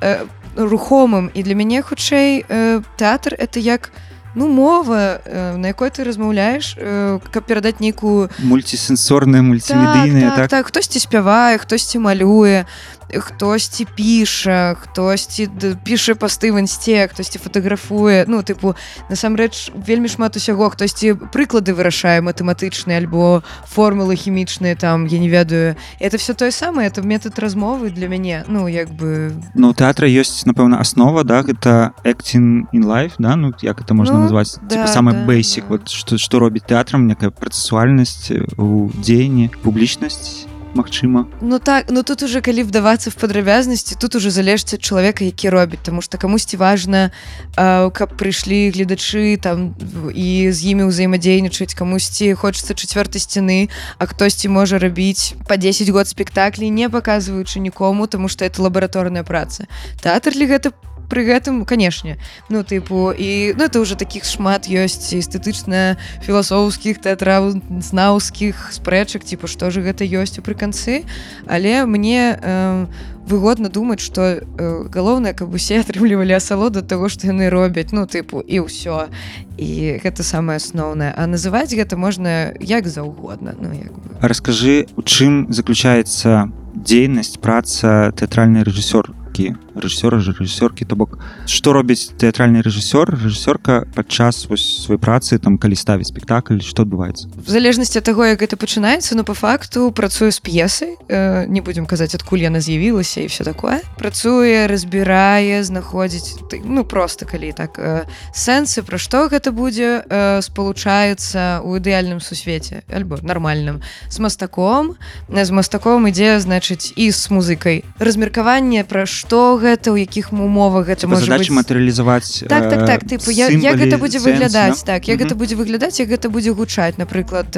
[0.00, 0.26] э,
[0.56, 1.30] рухомым.
[1.34, 6.04] І для мяне хутчэй э, тэатр это як у ну мова э, на якой ты
[6.04, 10.66] размаўляеш э, каб перадаць нейкую мульцісэнсорная мульцімедыйная так, так, так?
[10.66, 12.66] хтосьці спявае хтосьці малюе
[13.12, 15.48] хтосьці піша хтосьці
[15.84, 18.24] піша пасты в інсце хтосьці фатаграфуе.
[18.28, 18.74] Ну тыпу
[19.10, 25.76] насамрэч вельмі шмат усяго хтосьці прыклады вырашае матэматычныя альбо формулы хімічныя там я не ведаю.
[26.00, 29.32] Это все тое самае это метод размовы для мяне ну як бы.
[29.54, 34.16] Ну тэатра ёсць напэўна аснова да гэта acting in life да ну як это можна
[34.16, 34.58] ну, назваць?
[34.62, 35.70] да, самый да, бейсик да.
[35.70, 41.28] вот что што робіць тэатрам некая працэсуальнасць у дзеянні публічнасць Магчыма.
[41.40, 45.50] Ну так ну тут уже калі вдавацца в падрабязнасці тут уже залежыць ад чалавека які
[45.50, 47.10] робіць тому что камусьці важна
[47.54, 49.78] каб прыйшлі гледачы там
[50.10, 51.74] і з імі ўзаемадзейнічаць.
[51.78, 58.06] Камусьці хочется чавёртай сцяны а хтосьці можа рабіць по 10 год спектаклей не паказваючы нікому
[58.06, 59.66] тому что это лабараторная праца.
[60.02, 62.18] Тэатр ли гэта по пры гэтым канешне.
[62.48, 69.46] Ну тыпу і ну это уже таких шмат ёсць эстэтычна філасофскіх тэатраў знаўскіх спрэчак типа
[69.46, 71.04] што же гэта ёсць у пры канцы
[71.46, 72.86] але мне э,
[73.26, 74.42] выгодна думаць что э,
[74.88, 77.92] галоўнае каб усе атрымлівалі асалоду того что яны робяць.
[77.92, 79.08] Ну тыпу і ўсё.
[79.56, 81.14] І гэта самае асноўнае.
[81.14, 88.64] А называць гэта можна як заўгодна ну, як расскажы у чым заключаецца дзейнасць праца тэатральны
[88.64, 91.18] рэжысёр рэжысёркі рэжысёра рэжысёркі то бок.
[91.46, 97.28] Што робіць тэатральны рэжысёр рэжысёрка падчас вось свой працы там калі ставіць спектакль што адбываецца?
[97.34, 101.60] В залежнасці ад таго як гэта пачынаецца но по факту працую з п'есай э, не
[101.60, 103.82] будзем казаць адкуль яна з'явілася і все такое.
[103.98, 111.60] Працуе разбірае знаходзіць ну просто калі так э, сэнсы пра што гэта будзе э, спалучаецца
[111.66, 113.82] у ідэальным сусвеце альбо нармальным.
[114.08, 114.96] З мастаком
[115.28, 117.84] з мастаком ідзе значыць і з музыкай.
[117.98, 121.48] Размеркаванне пра што што гэта у якіх умовах гэта можа быць...
[121.48, 124.84] матэрыялізаваць так так так тыпу я, як гэта будзе выглядаць?
[124.84, 124.94] да?
[124.94, 126.98] так як гэта будзе выглядаць як гэта будзе гучаць?
[127.00, 127.56] Напрыклад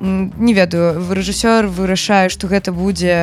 [0.00, 3.16] не ведаю рэжысёр вырашае што гэта будзе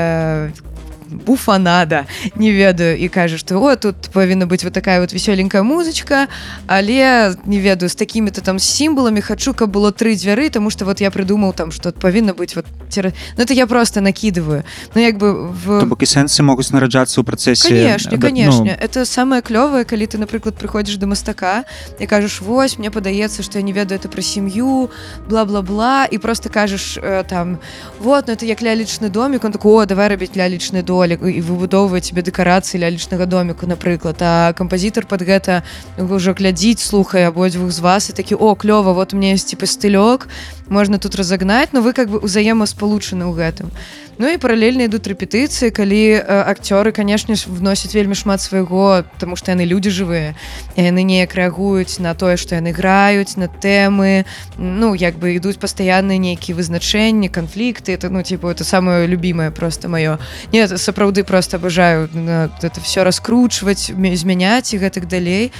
[1.10, 2.06] буфанада.
[2.36, 6.28] Не ведаю і кажа што о тут павінна быць вот такая вот весёленькая музычка
[6.67, 11.02] але не ведаю з такімі-то там сімбаламі хачу каб было тры дзвяры тому что вот
[11.02, 13.13] я прыдумаў там что павінна быць вот цера...
[13.38, 14.63] ну это я просто накидываю.
[14.96, 18.63] Ну як бы в бок і сэнсы могуць нараджацца ў працэсе Конечно, да, конечно.
[18.65, 21.63] ну, Это самое клёвае, калі ты, напрыклад, прыходзіш да мастака
[22.00, 24.89] і кажаш вось мне падаецца, што я не ведаю это пра сям'ю,
[25.30, 27.60] бла-бла-бла і просто кажаш э, там
[28.00, 32.02] вот ну это як лялечны домик он такой о давай рабіць лялечны долек і выбудоўвае
[32.02, 35.62] тебе дэкарацыі лялечнага доміку напрыклад а кампазітар под гэта
[35.98, 40.26] ўжо глядзіць слухае абодвух з вас і такі о клёва вот меня есть типа стылёк
[40.69, 43.71] можна тут разогнаць но вы как бы узаемаспалучаны ў гэтым
[44.17, 49.38] Ну і паралельна ідуць рэпетыцыі калі э, акцёры канешне ж вносяць вельмі шмат свайго тому
[49.38, 50.34] што яны людзі жывыя
[50.73, 54.25] яны неяк рэагуюць на тое што яны граюць на тэмы.
[54.58, 59.86] Ну як бы ідуць пастаянныя нейкія вызначэнні канфлікты это ну типа это самое любимое просто
[59.86, 60.17] маё.
[60.51, 65.51] Не сапраўды просто абажаю на это все раскручваць мя- змяняць і гэтак далей.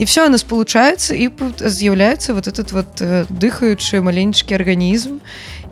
[0.00, 1.28] І все оно спалучаецца і
[1.60, 5.20] з'яўляецца вот этот вот э, дыхаючы маленечкі арганізм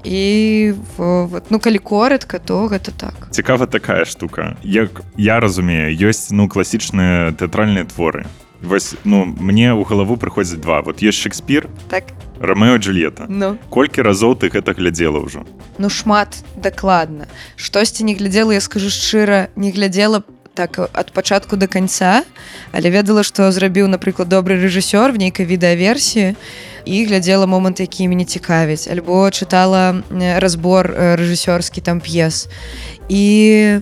[0.04, 3.28] і вот ну калі коротко то гэта так.
[3.30, 4.56] Цікава такая штука.
[4.62, 8.28] Як я разумею ёсць ну класічныя тэатральныя творы.
[8.60, 10.80] Вось ну мне ў галаву прыходзіць два.
[10.82, 12.04] Вот есть шекспір так.
[12.38, 13.56] Ромео джульета ну.
[13.70, 15.48] Колькі разоў ты гэта глядзела ўжо?
[15.78, 17.26] Ну шмат дакладна.
[17.56, 20.22] Штосьці не глядзела я скажу шчыра не глядзела
[20.54, 22.22] так ад пачатку до канца
[22.72, 26.36] але ведала што зрабіў напрыклад добры рэжысёр в нейкай відэаверсіі.
[26.36, 26.36] і
[26.86, 30.04] глядзела момант які мяне цікавіць альбо чытала
[30.38, 32.48] разбор рэжысёрскі там п'ес
[33.08, 33.80] і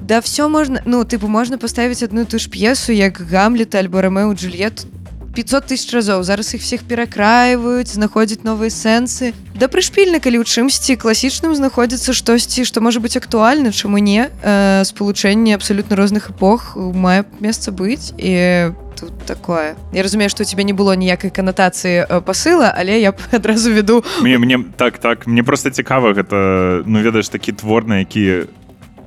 [0.00, 4.00] да все можна ну тыпу можна паставіць одну і ту ж п'есу як гамлета альбо
[4.00, 4.86] рамеу джульет
[5.34, 10.94] 500 тысяч разоў зараз іх всех перакраиваюць знаходзяць новыя сэнсы да прышпільна калі ў чымсьці
[10.94, 16.78] класічным знаходзіцца штосьці што можа быць актуальна чаму не э, спалучэнне абсалютна розных эпох.
[16.78, 19.74] Мае месца быць і тут такое.
[19.90, 23.74] Я разумею што у тебя не было ніякай канатацыі э, пасыла але я б адразу
[23.74, 24.04] веду.
[24.22, 28.46] Мне мне так так мне просто цікава гэта ну ведаеш такі твор на які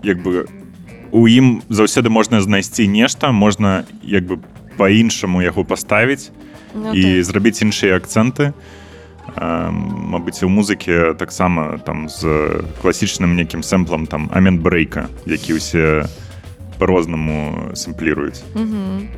[0.03, 0.47] як бы
[1.11, 4.39] у ім заўсёды можна знайсці нешта можна як бы
[4.77, 6.29] по-іншаму яго паставіць
[6.73, 8.53] ну, і зрабіць іншыя акцэнты.
[9.37, 12.23] Мабыць у музыкі таксама там з
[12.81, 16.07] класічным нейкім сэмплам там амент брейка які ўсе
[16.77, 18.41] по-рознаму сэмпліруюць.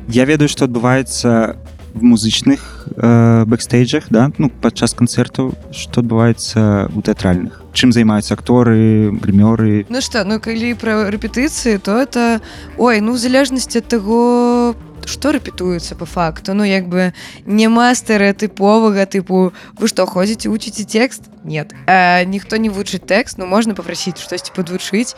[0.08, 1.56] Я ведаю што адбываецца
[1.94, 9.10] в музычных э, бэкстейджах да ну падчас канцэртаў што адбываецца у тэатральных чым займаюцца акторы
[9.10, 12.40] грымёры Ну что ну калі пра рэпетыцыі то это
[12.78, 14.76] ой ну в залежнасці ад таго
[15.06, 16.54] што рэпетуецца по факту.
[16.54, 17.12] Ну як бы
[17.46, 21.30] няма стэеатыповага тыпу вы што ходзіце вучыце текст?
[21.44, 21.72] Нет.
[21.86, 25.16] А, ніхто не вучыць тэкст ну можна папрасіць штосьці падвучыць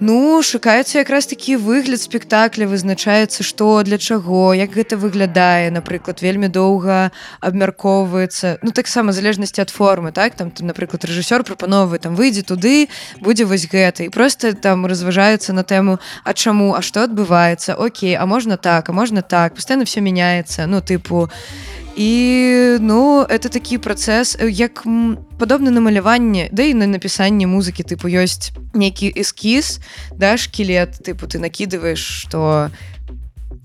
[0.00, 6.46] Ну шукаецца якраз такі выгляд спектакля вызначаецца што для чаго як гэта выглядае напрыклад вельмі
[6.46, 7.10] доўга
[7.42, 8.62] абмяркоўваецца.
[8.62, 10.38] Ну таксама залежнасці ад формы так?
[10.38, 12.86] Там там, напрыклад рэжысёр прапановвае там выйдзе туды
[13.18, 14.06] будзе вось гэта.
[14.06, 17.74] І просто там разважаецца на тэму а чаму а што адбываецца?
[17.74, 19.58] Окей а можна так а можна так.
[19.58, 20.70] Пастаянна все мяняецца.
[20.70, 26.86] Ну тыпу і ну это такі працэс як м, падобна на маляванне да і на
[26.86, 29.82] напісанне музыкі тыпу ёсць нейкі эскіз
[30.14, 32.70] да шкілет тыпу ты накидываешь что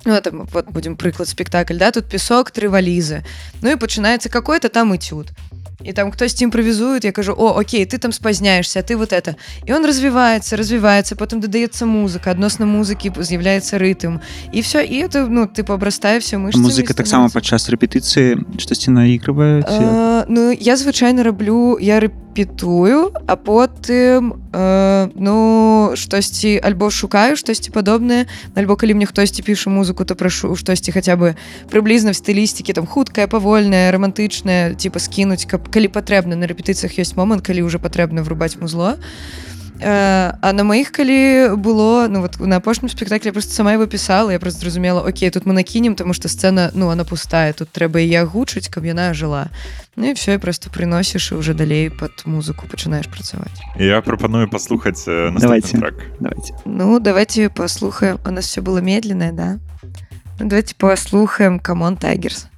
[0.05, 3.23] Ну, там, вот будем прыклад спектакль да тут песок тры валізы
[3.61, 5.29] Ну і пачынаецца какой-то там этюд
[5.83, 9.73] і там хтосьці імправізует я кажу о окей ты там спазняешься ты вот это і
[9.73, 14.19] он развіваецца развіваецца потым дадаецца музыка адносна музыкі з'яўляецца рытм
[14.51, 19.63] і все і это ну ты пабрастае все мы музыка таксама падчас рэпетыцыі штосьці наігрывае
[19.63, 21.99] Э, ну я звычайна раблю я
[22.33, 29.69] рэпетую а потым э, ну штосьці альбо шукаю штосьці падобнае альбо калі мне хтосьці піша
[29.69, 31.35] музыку то прашу штосьці хаця бы
[31.69, 37.15] прыблізна в стылістыкі там хуткая павольная романтычная типа скінуць каб калі патрэбна на рэпетыцыях ёсць
[37.15, 38.97] момант калі уже патрэбна врубаць музло.
[38.97, 43.86] Э, а на маіх калі было ну вот на апошнім спектаклі я просто сама его
[43.86, 47.70] пісала я просто зразумела Окей тут мы накінем тому что сцена ну она пустая тут
[47.70, 49.48] трэба і агучыць каб яна жыла
[49.96, 55.06] Ну і все просто прыносіш і уже далей под музыку пачынаеш працаваць я прапаную паслухаць
[55.06, 55.78] э, Давайте.
[55.78, 59.58] наступны трек давайте Ну давайте послухаем у нас все было медленное да
[60.40, 62.48] ну, давайте послухаем камон тайгерс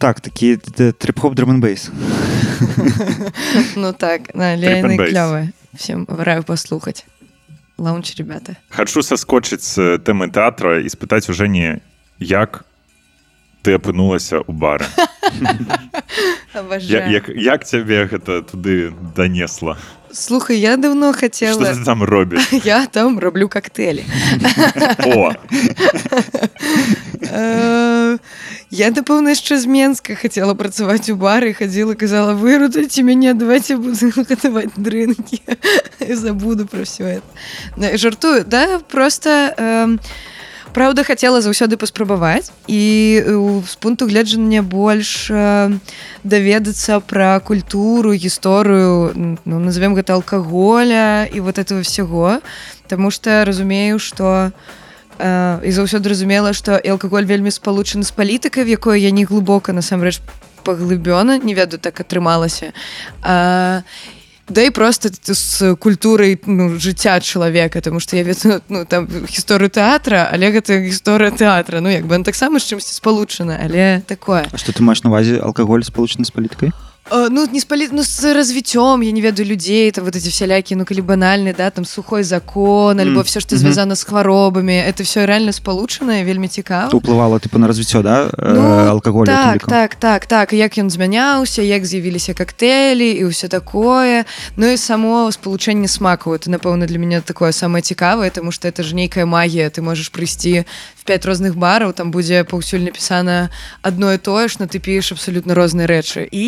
[0.00, 1.90] так, такі трип-хоп драманбейс.
[3.76, 4.34] Ну так,
[4.96, 5.10] bass.
[5.10, 5.52] клевые.
[5.74, 7.04] Всем раю послухать.
[7.78, 8.56] Лаунч, ребята.
[8.68, 11.80] Хачу саскочыць з тэмы тэатра і спытаць у Жені
[12.18, 12.64] як
[13.62, 14.88] ты апынулася ў бары
[16.52, 17.12] я, Обожаю.
[17.12, 19.76] як, як цябе гэта туды данесла
[20.12, 24.04] Слухай, я давно ты там робіш Я там роблю коктейлі.
[28.70, 34.12] Я, напевно, ще з Менська хотіла працювати у барі, ходила, казала, вирутайте мене, давайте буду
[34.16, 35.40] готувати дринки.
[36.08, 37.96] І забуду про все это.
[37.96, 39.30] Жартую, да, просто...
[39.30, 39.98] Е,
[40.72, 45.78] Праўда, хацела заўсёды паспрабаваць і э, з пункту гледжання больш э,
[46.22, 49.10] даведацца пра культуру, гісторыю,
[49.44, 52.38] ну, назовем гэта алкаголя і вот этого всего.
[52.86, 54.52] Таму што разумею, што
[55.20, 59.72] э, і заўсёды разумела, што алкаголь вельмі спалучаны з палітыкай, в якой я не глыбока
[59.72, 60.20] насамрэч
[60.64, 62.72] паглыбёна, не ведаю, так атрымалася.
[63.22, 63.82] А,
[64.50, 69.70] да і просто з культурай ну, жыцця чалавека тому что я ведаю ну там гісторыю
[69.70, 74.58] тэатра але гэта гісторыя тэатра ну як бы таксама з чымсьці спалучана але такое А
[74.58, 76.74] што ты маеш на увазе алкаголь спалучаны з паліткай?
[76.74, 80.76] Э, ну не спалі ну з развіццём я не ведаю людзей там вот эти всялякі
[80.76, 83.22] ну калі банальны да там сухой закон альбо Мгм.
[83.24, 83.60] все што Мгм.
[83.60, 88.30] звязана з хваробамі это все реально спалучанае вельмі цікава То ўплывала тыпу на развіццё да
[88.38, 90.52] Ну, алкаголю так так так так.
[90.52, 94.24] Як ён змяняўся як з'явіліся коктейлі і ўсё такое.
[94.56, 98.82] Ну і само спалучэнне смакаў это напэўна для мяне такое самае цікавае тому что это
[98.82, 100.64] ж нейкая магія ты можаш прыйсці
[101.10, 103.50] в пять розных бараў там будзе паўсюль напісана
[103.82, 106.46] адно і тое ж но ты піеш абсалютна розныя рэчы і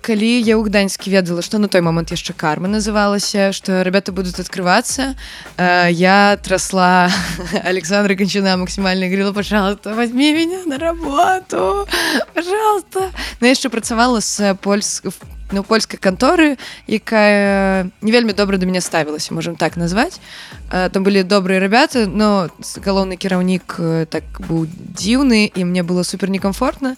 [0.00, 4.40] калі я ў гданьскі ведала што на той момант яшчэ карма называлася что ребята будут
[4.40, 5.12] открываться
[5.60, 7.12] э, я трасла
[7.68, 11.84] Александра Кончина максімальна говорила пожалуйста возьми меня на работу
[12.32, 13.12] пожалуйста
[13.44, 15.04] я яшчэ працавала з польск
[15.52, 20.20] ну, польскай канторы якая не вельмі добра да мяне ставілася можем так назваць
[20.70, 22.50] Э, там былі добрыя ребята но
[22.82, 26.96] галоўны кіраўнік э, так быў дзіўны і мне было супер некомфортна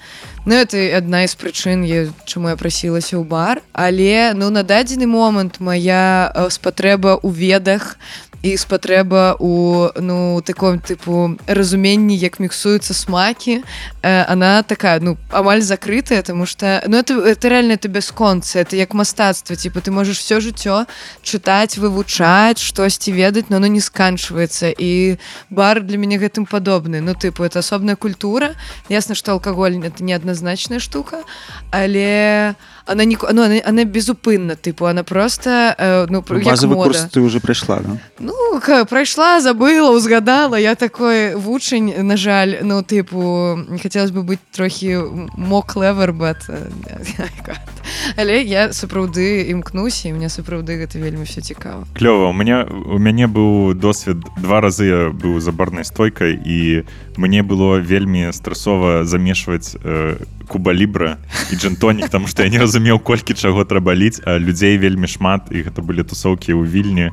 [0.49, 3.61] Ну это адна з прычын я, чаму я прасілася ў бар.
[3.77, 8.01] Але ну на дадзены момант моя э, спатрэба ў ведах
[8.43, 13.65] і спатрэба у ну таком тыпу разуменні як міксуюцца смакі
[14.03, 18.77] э, она такая ну амаль закрытая тому что ну это это реально это бясконца это
[18.77, 20.87] як мастацтва типа ты можешь все жыццё
[21.23, 25.19] чытаць вывучаць штосьці ведаць но оно не сканчваецца і
[25.51, 28.55] бар для мяне гэтым падобны ну тыпу это асобная культура.
[28.89, 31.25] Ясна что алкаголь это неадназначная штука
[31.71, 32.55] але
[32.89, 36.91] она не ну, она, она безупынна тыпу она просто э, ну базовый мода.
[36.91, 37.99] курс ты уже прайшла да?
[38.19, 40.57] Ну, прайшла, забыла, узгадала.
[40.57, 44.97] Я такой вучень, на жаль, ну, типу, хотелось бы быць трохі
[45.37, 46.49] more clever, but...
[46.49, 46.59] uh,
[47.19, 47.79] I can't.
[48.17, 51.87] Але я сапраўды імкнуся, і мне сапраўды гэта вельмі все цікава.
[51.95, 56.85] клёва у меня у мяне быў досвед два разы я быў за барнай стойкай і
[57.17, 60.17] мне было вельмі стрэсова замешваць э,
[60.49, 61.17] куба лібра
[61.53, 65.51] і джентонік там што я не разумеў колькі чаго трэба ліць а людзей вельмі шмат
[65.51, 67.11] і гэта былі тусоўкі ў вільні.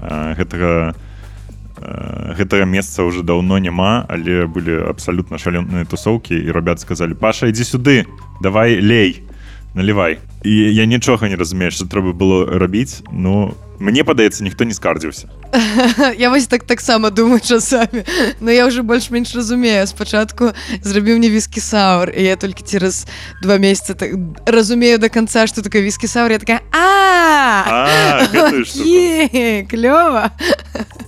[0.00, 0.96] Гэтага
[2.38, 7.64] гэтага месца уже даўно няма але былі абсалютна шалёныя тусоўкі і рабят сказалі паша ідзі
[7.76, 8.06] сюды
[8.40, 9.20] давай лей
[9.74, 14.74] наливай і я нічога не разумею што трэба было рабіць ну мне падаецца ніхто не
[14.74, 15.28] скардзіўся
[16.18, 18.04] Я вось так таксама думаю часамі.
[18.40, 19.86] Но я уже больш-менш разумею.
[19.86, 20.52] Спачатку
[20.82, 23.06] зрабіў мне віскі саур, і я толькі цераз
[23.42, 24.10] два месяца так
[24.46, 28.26] разумею до конца, што такое віскі саур, я такая а
[29.68, 30.30] клёва.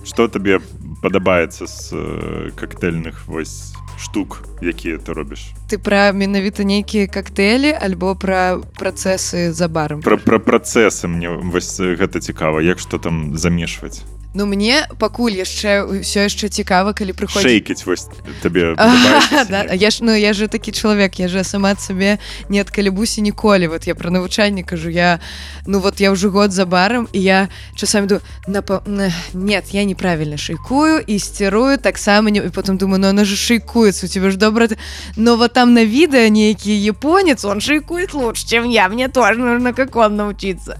[0.05, 0.61] што табе
[1.05, 8.15] падабаецца з э, коктейльных вось штук якія ты робіш Ты пра менавіта нейкія коктейлі альбо
[8.17, 10.01] пра працэсы за барам.
[10.01, 14.01] пра пра працэсы мне вось э, гэта цікава як што там замешваць
[14.35, 17.87] Ну мне пакуль яшчэ ўсё яшчэ цікава, калі прыходзіць.
[17.87, 18.11] Вось
[18.43, 18.75] табе
[19.49, 22.19] да, я ж ну я же такі чалавек я же сама ад сабе
[22.49, 23.67] не адкалібуся ніколі.
[23.67, 25.19] Вот я пра навучанне кажу я
[25.65, 30.37] ну вот я ўжо год за барам і я часамі ду на- нет я неправільна
[30.37, 34.37] шейкую і сцірую таксама не і потом думаю ну она же шейкуецца у тебя ж
[34.37, 34.67] добра
[35.15, 39.73] но вот там на відэа нейкі японец он шейкует лучше чем я мне тоже нужно
[39.73, 40.77] как он научиться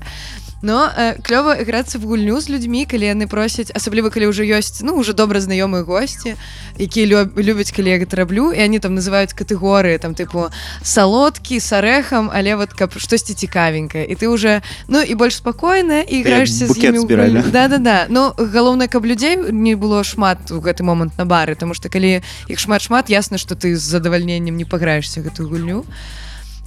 [0.65, 4.81] но э, клёва іграцца в гульню з людзьмі калі яны просяць асабліва калі ўжо ёсць
[4.81, 6.33] ну уже добра знаёмыя госці
[6.81, 10.49] якія лю любяць калі я гэта раблю і они там называюць катэгорыі там тыпу
[10.81, 16.01] салодкі с арэхам але вот каб штосьці цікавенькае і ты уже ну і больш спакойна
[16.01, 17.05] і іграешься з імі
[17.53, 21.53] да да да ну галоўнае каб людзей не было шмат у гэты момант на бары
[21.53, 25.85] тому что калі іх шмат шмат ясна что ты з задавальненнем не паграешься гэтую гульню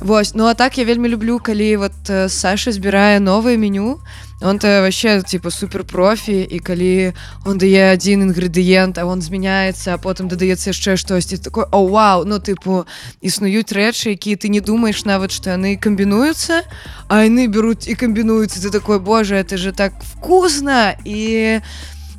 [0.01, 3.99] Вось ну а так я вельмі люблю калі вот э, Саша збірае новое меню.
[4.41, 7.13] Он то вообще типа супер профі і калі
[7.45, 11.43] он дае один інгрэдыент а он змяняецца а потым дадаецца яшчэ штосьці.
[11.43, 12.25] Такой о вау!
[12.25, 12.87] Ну тыпу
[13.21, 16.63] існуюць рэчы якія ты не думаешь нават што яны камбінуюцца
[17.09, 18.63] а яны бяруць і камбінуюцца.
[18.63, 21.59] Ты такой Боже это же так вкусно і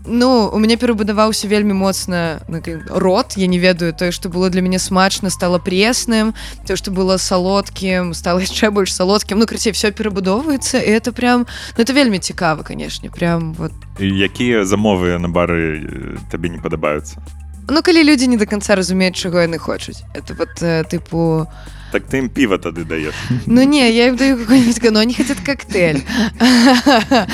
[0.10, 3.38] ну у мяне перабудаваўся вельмі моцна ну, рот.
[3.38, 6.34] Я не ведаю тое што было для мяне смачна стало пресным
[6.68, 11.46] то што было салодкім стало яшчэ больш салодкім ну крыцей все перабудоўваецца і это прям
[11.78, 13.72] ну, это вельмі цікава канешне прям вот.
[14.00, 17.22] Якія замовы на бары э, табе не падабаюцца
[17.70, 21.48] ну калі людзі не до конца разумеюць чаго яны хочуць это вот э, тыпу
[21.92, 23.14] так ты ім піва тады даеш
[23.46, 26.02] Ну не, я им даю какой-нибудь, но они хотят коктейль.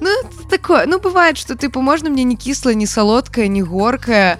[0.00, 0.10] Ну,
[0.52, 0.86] такое.
[0.86, 4.38] Ну, бывает, что, типа, можно мне не кислое, не солодкое, не горкое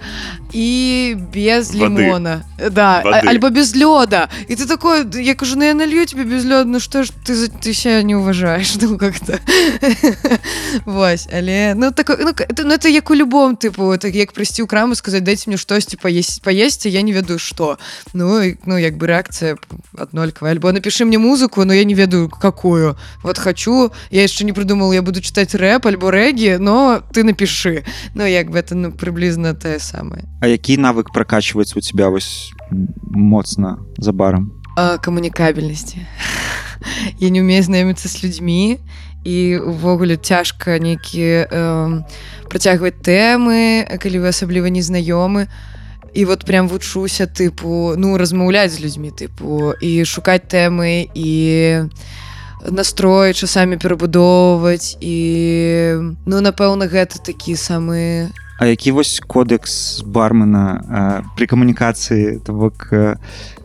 [0.53, 2.03] и без Воды.
[2.03, 2.43] лимона.
[2.71, 3.27] Да, а- Воды.
[3.29, 4.29] альбо без лёда.
[4.49, 7.47] И ты такой, я кажу, ну я налью тебе без лёда, ну что ж ты,
[7.63, 9.39] ты себя не уважаешь, ну как-то.
[10.85, 14.61] Вось, але, ну, такое, ну, это, ну, это як у любом, типу, это як прийти
[14.63, 17.77] у краму и сказать, дайте мне что-то, типа, есть, поесть, а я не ведаю, что.
[18.13, 19.57] Ну, и, ну, як бы реакция
[19.97, 20.53] однольковая.
[20.53, 22.95] Альбо напиши мне музыку, но я не ведаю, какую.
[23.23, 27.83] Вот хочу, я еще не придумал, я буду читать рэп, альбо регги, но ты напиши.
[28.13, 30.23] Ну, як бы это, ну, приблизно те самое.
[30.41, 32.51] А які навык пракачваецца у тебя вось
[33.11, 35.97] моцна за баром камунікабельнасці
[37.19, 38.79] я не умею знаёміцца з людзьмі
[39.23, 42.03] і увогуле цяжка нейкі э,
[42.49, 45.47] працягваць тэмы калі вы асабліва незнаёмы
[46.13, 51.31] і вот прям вучуся тыпу ну размаўляць з людзьмі тыпу і шукаць тэмы і
[52.71, 55.17] настрой часамі перабудоўваць і
[56.25, 62.87] ну напэўна гэта такі самы А які вось кодекс бармена а, пры камунікацыі то бок
[62.93, 63.17] а,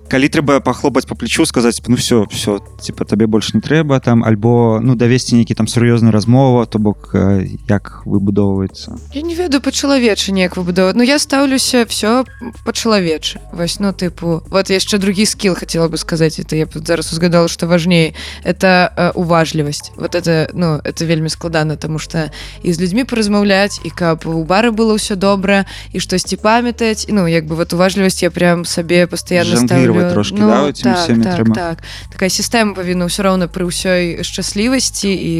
[0.08, 4.24] калі трэба пахлопаць по плечу сказаць ну все все типа табе больш не трэба там
[4.24, 9.60] альбо ну давесці нейкі там сур'ёзную размову то бок а, як выбудоўваецца Я не ведаю
[9.60, 12.24] па-чалавечы неяк выбудоваць Ну я стаўлюся все
[12.64, 17.12] па-чалавечы вось ну тыпу вот яшчэ другі скилл хотела бы сказать это я б зараз
[17.12, 22.30] узгадала что важней это э, уважлівасць вот это ну это вельмі складана тому что
[22.62, 27.28] і з людзьмі паразмаўляць і каб у бары было ўсё добра і штосьці памятаць ну
[27.28, 31.24] як бы вот уважлівасць я прям сабе постоянно Жонглировать ставлю трошки, ну, да, этими так,
[31.24, 31.54] так, трэба?
[31.54, 31.78] так
[32.12, 35.34] такая сістэма павінна ўсё роўна пры ўсёй шчаслівасці і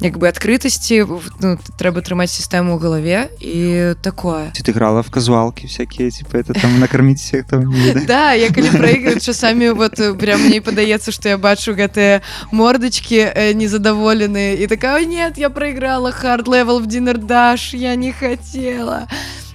[0.00, 1.04] як бы адкрытасці
[1.40, 6.38] ну, трэба трымаць сістэму ў галаве і такое ці ты грала в казуалкі всякие типа
[6.38, 7.72] это там накорміць всех там.
[8.06, 12.22] Да, я калі прайграю часамі вот э, прям мне падаецца што я бачу гэтыя
[12.52, 17.94] мордачки э, незадаволеныя і такая «Ой, нет я проиграла хард левел в динер даш я
[17.94, 19.08] не хотела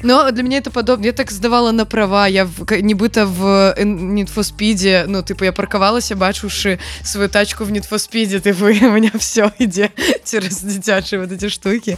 [0.03, 5.05] но для меня это подобно я так сдавала на права я в, нібыта в нітфоспіде
[5.07, 9.89] ну типу я паркавалася бачыўшы свою тачку в нітфоспіде ты вы у меня все ідзе
[10.23, 11.97] цераз дзіцячыя вот эти штуки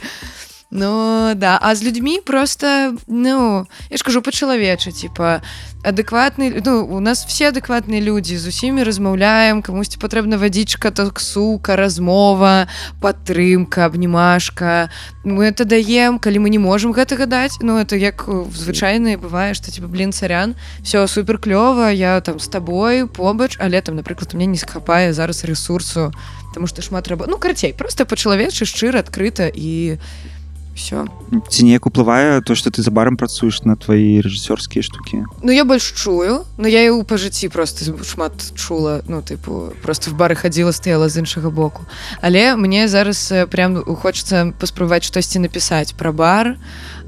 [0.71, 5.39] Ну да, а з людзьмі просто ну я ж кажу па-чалавечы типа
[5.79, 12.67] адэкватны ну у нас все адэкватныя людзі з усімі размаўляем камусьці патрэбна вадзічка таксука размова
[12.99, 14.91] падтрымка абнімашка.
[15.23, 19.55] Мы это даем калі мы не можем гэтага даць ну это як э, звычайна бывае
[19.55, 24.35] што типа блин царян все супер клёва я там з табой побач але там напрыклад
[24.35, 26.11] меня не схапае зараз ресурсу
[26.51, 29.95] потому что шмат трэба ну карацей просто па-чалавечы шчыра адкрыта і
[30.77, 31.05] все
[31.49, 35.25] ці неяк уплывае то что ты за баром працуеш на твои рэжысёрскія штуки.
[35.43, 39.01] Ну я больш чую но я і ў па жыцці просто шмат чула.
[39.09, 41.83] Ну тыпу просто в бары хадзіла стаяла з іншага боку.
[42.21, 46.55] Але мне зараз прям хочется паспрабаваць штосьці напісаць пра бар.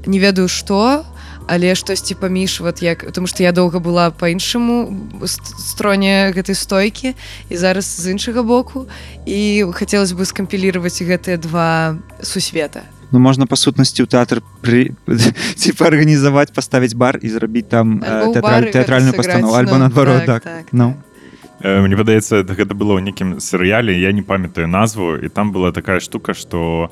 [0.06, 1.04] Не ведаю што
[1.46, 7.14] але штосьці паміж вот як потому что я доўга была по-іншаму ст- строне гэтай стойкі
[7.50, 8.86] і зараз з іншага боку.
[9.26, 12.82] І хацелось бы скампілировать гэтыя два сусвета
[13.12, 14.94] Ну можна па сутнасці ў тэатр пры
[15.62, 20.26] типа арганізаваць паставіць бар і зрабіць там э, ў тэатраль- тэатральную пастанову альбо ну, наадварот
[20.26, 20.94] так, так, так, ну.
[21.60, 25.72] Э, Мне падаецца гэта было ў нейкім серыяле я не памятаю назву і там была
[25.72, 26.90] такая штука что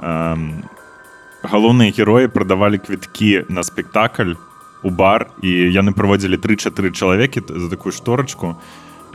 [0.00, 0.64] эм,
[1.44, 4.34] галоўныя героі прадавалі квіткі на спектакль
[4.82, 8.56] у бар і яны праводзілі 3-4 чалавекі т- за такую шторачку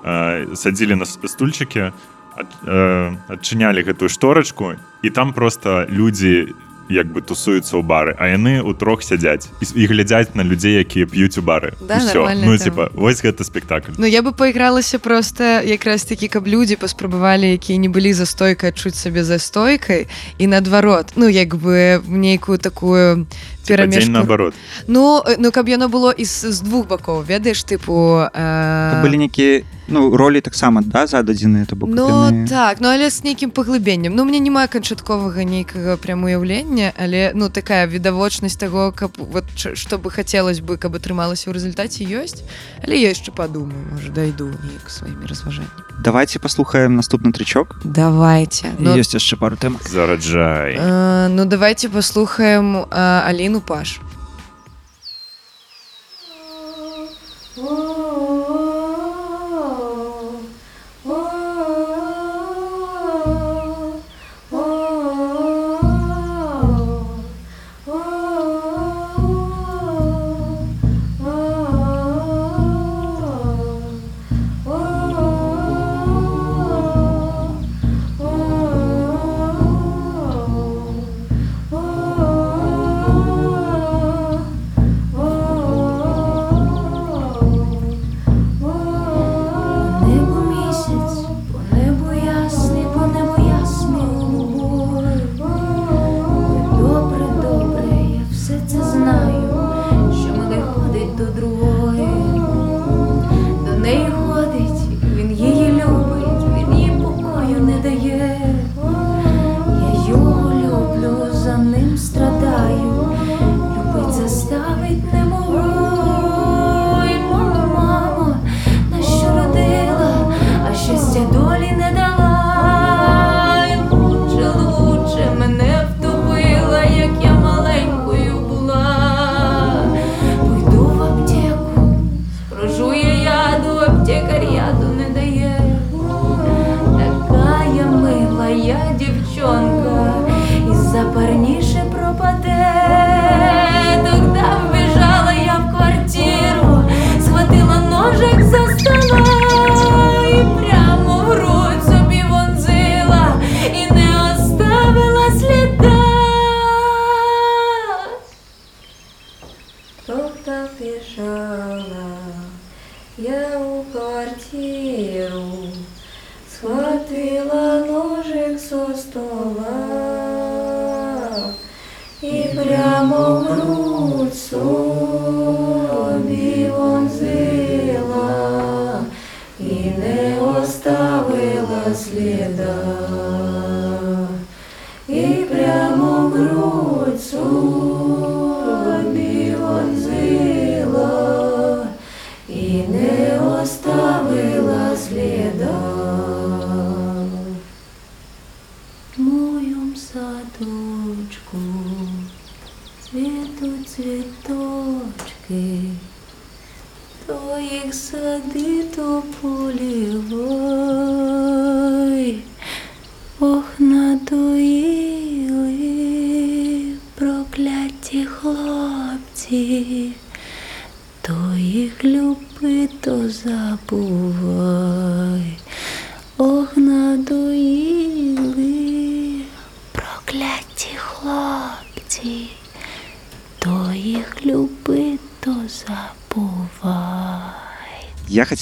[0.05, 1.91] э, садзілі на стульчыкі э,
[2.35, 6.53] адчынялі гэтую шторачку і там просто людзі
[6.89, 10.77] як бы тусуюцца ў бары а яны у трох сядзяць і, і глядзяць на людзей
[10.77, 11.73] якія п'юць у бары.
[11.81, 11.97] Да,
[12.45, 13.97] ну типа вось гэта спектакль.
[13.97, 18.69] Ну я бы пайгралася просто якраз такі каб людзі паспрабавалі якія не былі за стойкай
[18.69, 20.07] адчуць сабе за стойкай
[20.37, 21.13] і наадварот.
[21.15, 24.53] Ну як бы нейкую такую дзень перамешку наоборот.
[24.87, 29.01] Ну э, ну каб яно было і з, двух бакоў ведаеш тыпу э...
[29.01, 33.23] былі нейкія ну ролі таксама да зададзеныя то бок Ну яны- так ну але з
[33.23, 39.11] нейкім паглыбеннем Ну мне няма канчатковага нейкага прям уяўлення але ну такая відавочнасць таго каб
[39.17, 42.41] вот ч- што бы хацелось бы каб атрымалася ў рэзультаце ёсць
[42.81, 48.73] але я яшчэ падумаю можа дайду неяк сваімі разважаннямі давайте паслухаем наступны трычок давайте.
[48.79, 50.75] Ну, ну, ёсць яшчэ пару тэм зараджай.
[50.81, 53.99] э, ну давайте паслухаем э, Аліну паш.
[57.57, 58.04] Небо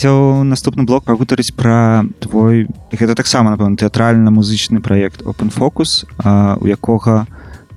[0.03, 7.23] хацеў наступны блок пагутарыць пра твой гэта таксама напэўна тэатральна-музычны праект open фокус у якога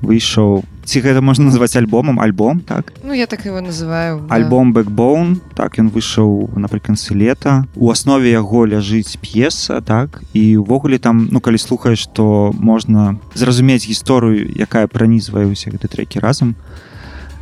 [0.03, 2.19] выйшаў ці гэта можна назваць альбомам?
[2.19, 2.91] Альбом так?
[3.07, 4.35] Ну я так его называю да.
[4.35, 7.63] альбом бэкбоун так ён выйшаў напрыканцы лета.
[7.79, 13.87] У аснове яго ляжыць п'еса так і увогуле там ну калі слухаеш то можна зразумець
[13.87, 16.59] гісторыю якая пранізвае ўсе гэты трекі разам.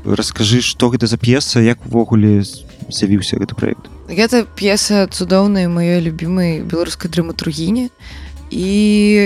[0.04, 6.60] Раскажы што гэта за п'еса як увогуле з'явіўся гэты праект Гэта п'еса цудоўнай маёй любімай
[6.60, 7.88] беларускай драматургіні.
[8.52, 8.68] І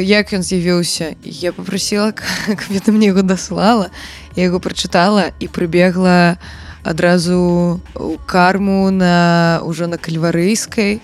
[0.07, 2.13] як ён з'явіўся я попрасила
[2.47, 3.91] каб это мне яго даслала.
[4.39, 6.39] Я яго прачытала і прыбегла
[6.87, 11.03] адразу у карму на ўжо на кальварыйскай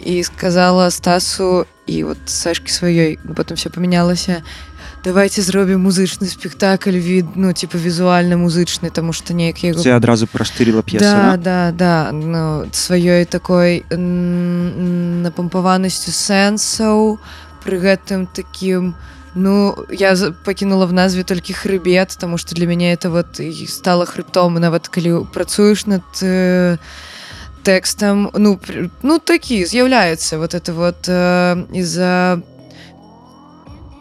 [0.00, 3.20] і сказала стасу і вот сашкі сваёй.
[3.36, 4.40] Потом все памянялася
[5.06, 10.26] давайте зробім музычны спектакль від ну типа візуальна музычны тому что неяк яго Це адразу
[10.26, 13.86] праштырыла п'еса да, да, да, ну, сваёй такой
[15.22, 17.18] напампаванасцю сэнсаў
[17.62, 18.94] пры гэтым таким
[19.34, 24.58] ну я пакінула в назве толькі хрыбет тому что для мяне это вот стала хрыбтом.
[24.58, 26.78] Нават калі працуеш над э,
[27.62, 28.58] тэкстам ну
[29.02, 32.42] ну такі з'яўляецца вот это вот э, из-за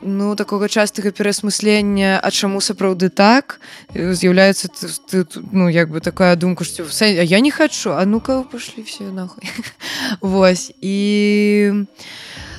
[0.05, 3.59] ну такога частага перасмыслення а чаму сапраўды так
[3.93, 4.69] э, з'яўляецца
[5.51, 9.43] ну як бы такая думка што я не хочу а ну-ка пошли все нахуй
[10.21, 10.71] Вось.
[10.81, 11.85] І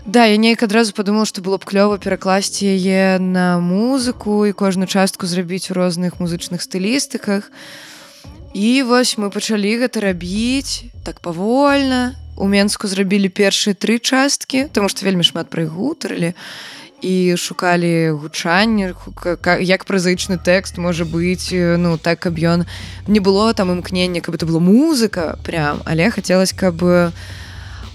[0.07, 4.87] да я неяк адразу подумала што было б клёва перакласці яе на музыку і кожную
[4.87, 7.51] частку зрабіць у розных музычных стылістыках.
[8.55, 12.15] І вось мы пачалі гэта рабіць так павольна.
[12.37, 16.37] У менску зрабілі першыя тры часткі тому што вельмі шмат пра іх гутарылі
[17.03, 18.95] і шукалі гучанне
[19.61, 22.65] як празаічны тэкст можа быць ну так каб ён
[23.07, 26.83] не было там імкнення каб это была музыка прям але хацелось каб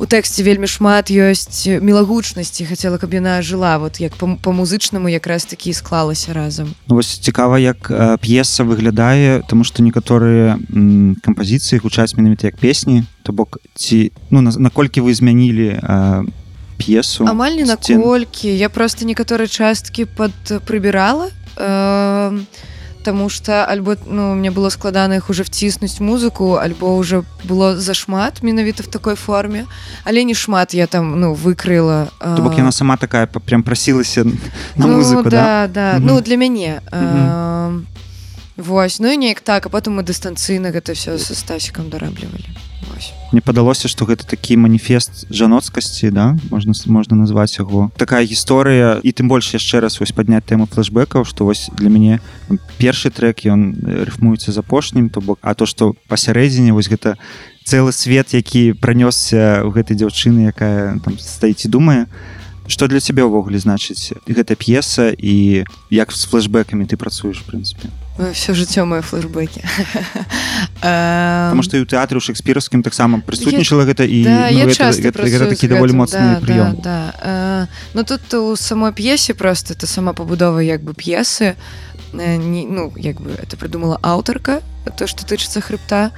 [0.02, 5.46] у тэксце вельмі шмат ёсць мілагучнасці хацела каб яна жыла вот як па- па-музычнаму якраз
[5.46, 6.74] такі склалася разам.
[6.90, 7.92] Ну, вось цікава як
[8.22, 10.58] п'еса выглядае тому што некаторыя
[11.22, 16.26] кампазіцыі гучаць менавіта як песні то бок ці ну на- наколькі вы змянілі э,
[16.82, 20.34] п'есу амаль не наколькі я просто некаторыя часткі пад
[20.66, 22.42] прыбірала э,
[23.04, 28.44] Таму что альбо ну мне было складана іх уже вціснуць музыку альбо уже было зашмат
[28.44, 29.66] менавіта в такой форме.
[30.04, 34.34] Але не шмат я там ну выкрыла э, бок яна сама такая прям прасілася на
[34.76, 35.68] ну, музыку да?
[35.68, 35.68] да?
[35.68, 35.98] да.
[35.98, 36.06] Мгм.
[36.06, 37.82] ну для мяне э,
[38.58, 39.00] Вось.
[39.00, 42.46] Ну і неяк так а потым мы дыстанцыйна гэта все са стасікам дараблівалі
[43.02, 43.14] Вось.
[43.32, 46.38] Мне падалося што гэта такі маніфест жаноцкасці да?
[46.52, 47.90] Можна можна назваць яго.
[47.98, 52.20] Такая гісторыя і тым больш яшчэ раз вось падняць тэму флешбекаў што вось для мяне
[52.78, 57.18] першы трек ён э, рыфмуецца з апошнім то бок а то што пасярэдзіне вось гэта
[57.66, 62.06] цэлы свет які пранёсся ў гэтай дзяўчыны якая там стаіць і думае.
[62.68, 67.90] Што для цябе ўвогуле значыць гэта п'еса і як з флешбекамі ты працуеш в прынцыпе
[68.34, 69.62] все жыццё мае флешбекі
[70.82, 75.22] Таму што і ў тэатры ў шекспіраўскім таксама прысутнічала гэта і да, ну, гэта, гэта,
[75.30, 77.68] гэта такі даволі моцны да, прыём да, да.
[77.94, 81.56] Ну тут у самой п'есе просто это сама пабудова як бы п'есы
[82.14, 84.62] Э, ну як бы это придумала аўтарка
[84.98, 86.12] то что тычыцца хрыбта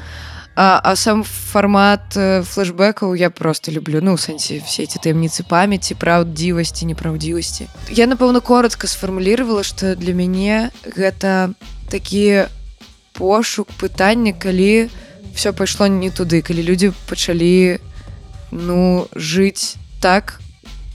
[0.55, 5.93] а, а сам фармат э, флешбекаў я просто люблю ну сэнсе все эти таямніцы памяці
[5.93, 11.53] праўдзівасці непраўдзівасці я напэўна коротко сфармулировала что для мяне гэта
[11.93, 12.49] такі
[13.13, 14.89] пошук пытання калі
[15.37, 17.77] все пайшло не туды калі людзі пачалі
[18.49, 20.41] ну жыць так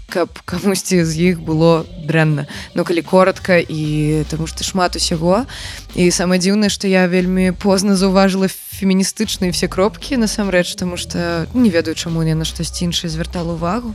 [0.09, 2.49] каб камусьці з іх было дрэнна.
[2.73, 5.45] Ну калі коротко і таму што шмат усяго.
[5.93, 11.69] І самае дзіўнае што я вельмі позна заўважыла феміністычныя все кропкі насамрэч таму што не
[11.69, 13.93] ведаю чаму я на штосьці іншае звяртала увагу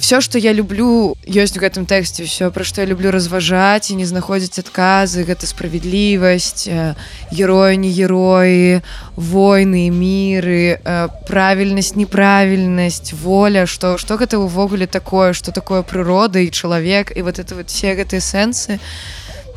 [0.00, 4.00] все что я люблю ёсць у гэтым тэксце все пра што я люблю разважаць і
[4.00, 6.96] не знаходзіць адказы гэта справядлівасць э,
[7.30, 8.80] героі не героі
[9.14, 13.66] войны міры э, правільнасць неправільнасць воля.
[13.66, 15.32] Что что гэта ўвогуле такое?
[15.32, 18.80] Что такое прырода і чалавек і вот это вот все гэтыя сэнсы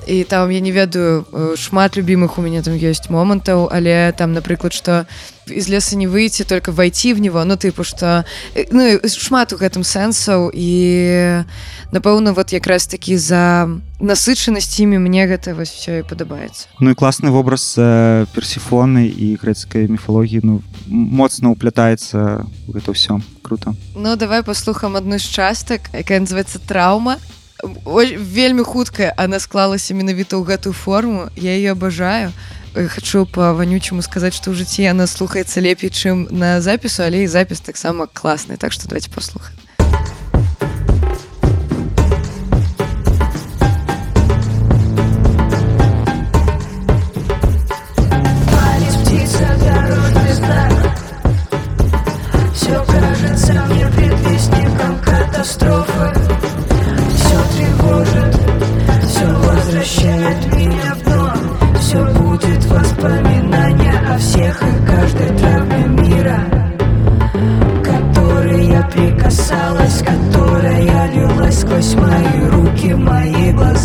[0.08, 4.34] і там я не ведаю э, шмат любимых у мяне там ёсць момантаў але там
[4.34, 5.06] напрыклад что
[5.48, 8.26] из леса не выйти только войти в него ну тыпу что
[8.56, 11.44] э, ну шмат у гэтым сэнсаў і
[11.92, 16.68] напэўна вот якраз такі за насычанасць імі мне гэта вось все і падабаецца.
[16.80, 20.42] Ну і класны вобраз э, персіфоны і грэцкай міфалогіі.
[20.44, 23.22] Ну моцна ўплятаецца ў гэта ўсё.
[23.44, 23.76] Круто.
[23.96, 30.37] Ну давай паслухам адну з частак якая называется траўма Ой, вельмі хуткая она склалася менавіта
[30.37, 32.33] ў гэтую форму я ее абажаю
[32.75, 37.25] Э, хочу по ванючаму сказаць што ў жыцці она слухаецца лепей чым на запісу але
[37.25, 39.57] і запіс таксама класны так что давайте паслухаем
[48.53, 50.73] Палец птица, дорожный знак
[52.55, 56.32] Все кажется мне предвестником катастрофы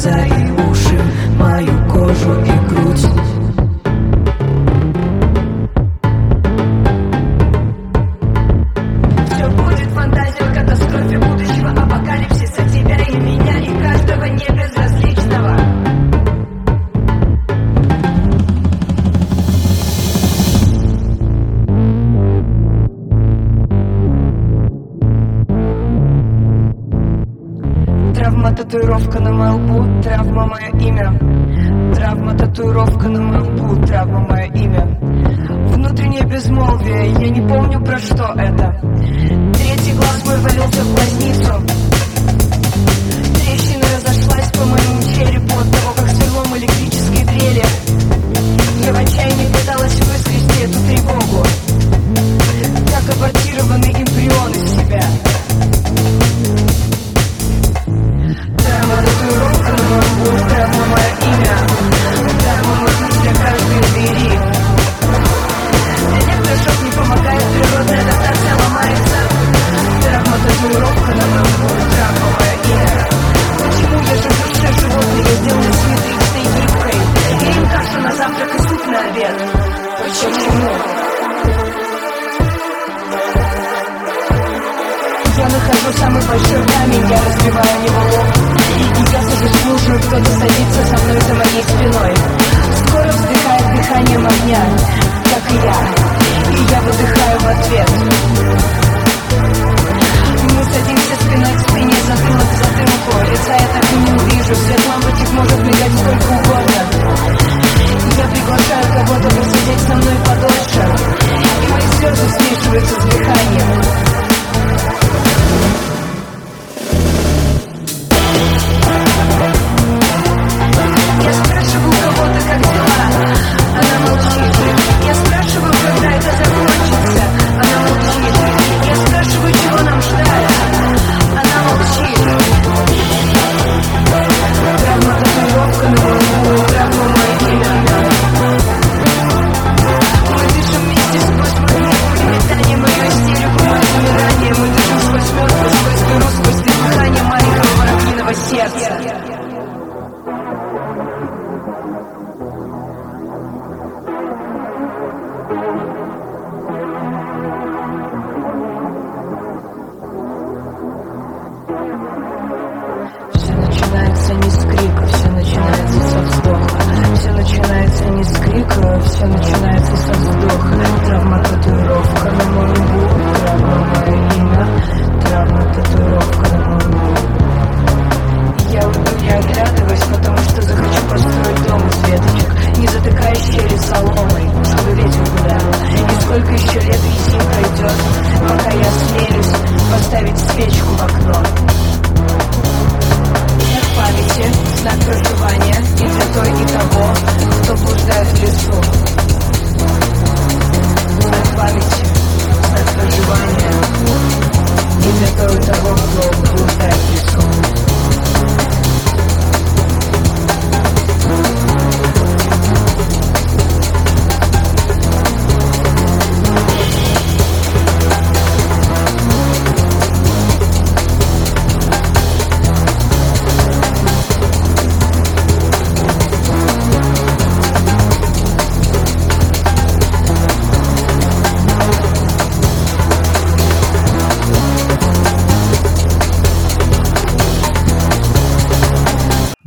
[0.09, 0.38] said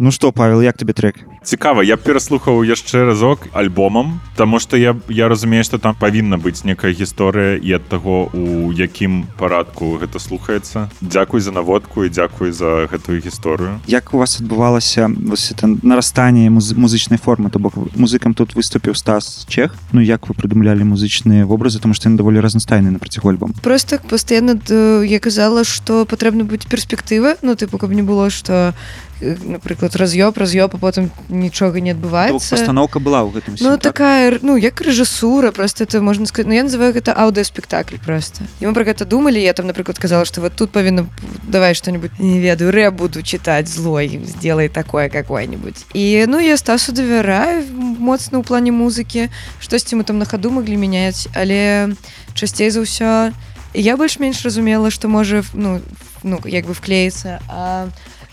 [0.02, 1.22] Ну што павел як табе трек?
[1.46, 6.66] Цікава я пераслухаў яшчэ разок альбомам Таму што я я разумею што там павінна быць
[6.66, 10.90] некая гісторыя і ад таго у якім парадку гэта слухаецца.
[11.06, 13.78] Дзякуй за наводку і дзякуй за гэтую гісторыю.
[13.86, 17.54] Як у вас адбывалася вось это нарастанне муз музычнай формы?
[17.54, 19.78] То бок музыкам тут выступіў стас чех.
[19.94, 21.78] Ну як вы прыдумлялі музычныя вобразы?
[21.78, 26.42] Тому што яны даволі разнастайны на працягу альбом просто постоянно д- я казала что патрэбна
[26.50, 28.74] быць перспектыва ну тыпу каб не было что
[29.22, 32.58] напрыклад раз'ёб раз'ёб а потым нічога не адбываецца.
[32.58, 36.64] пастаноўка была ў гэтым Ну такая ну як рэжысура просто это можна сказать Ну я
[36.64, 38.44] называю гэта аўдыаспектакль просто.
[38.60, 41.06] І мы про гэта думалі я там напрыклад казала что вот тут павінна
[41.48, 45.86] давай что-нибудь не ведаю рэ буду читать злой сделай такое какое-нибудь.
[45.94, 49.30] І ну я стасу давяраю моцна ў плане музыкі
[49.62, 51.94] штосьці мы там на хаду маглі мяняць але
[52.34, 53.32] часцей за ўсё
[53.74, 55.80] я больш-менш разумела что можа ну
[56.24, 57.88] ну як бы вклеіцца а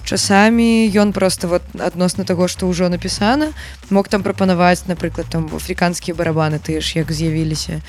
[0.04, 3.52] часамі ён просто вот адносна таго што ўжо напісана
[3.90, 7.80] мог там прапанаваць напрыклад там афрыканскія барабаны тыя ж як з'явіліся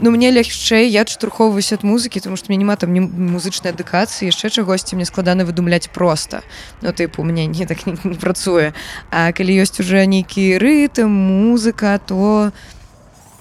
[0.00, 4.32] Ну мне лягчэй я штурхоўваюсь ад музыкі тому што мне няма там не музычнай адукацыі
[4.32, 6.40] яшчэ чагосьці мне складана выдумляць просто
[6.80, 8.72] Ну тыпу у мне не так не, не працуе
[9.10, 12.52] А калі ёсць уже нейкі рытм музыка то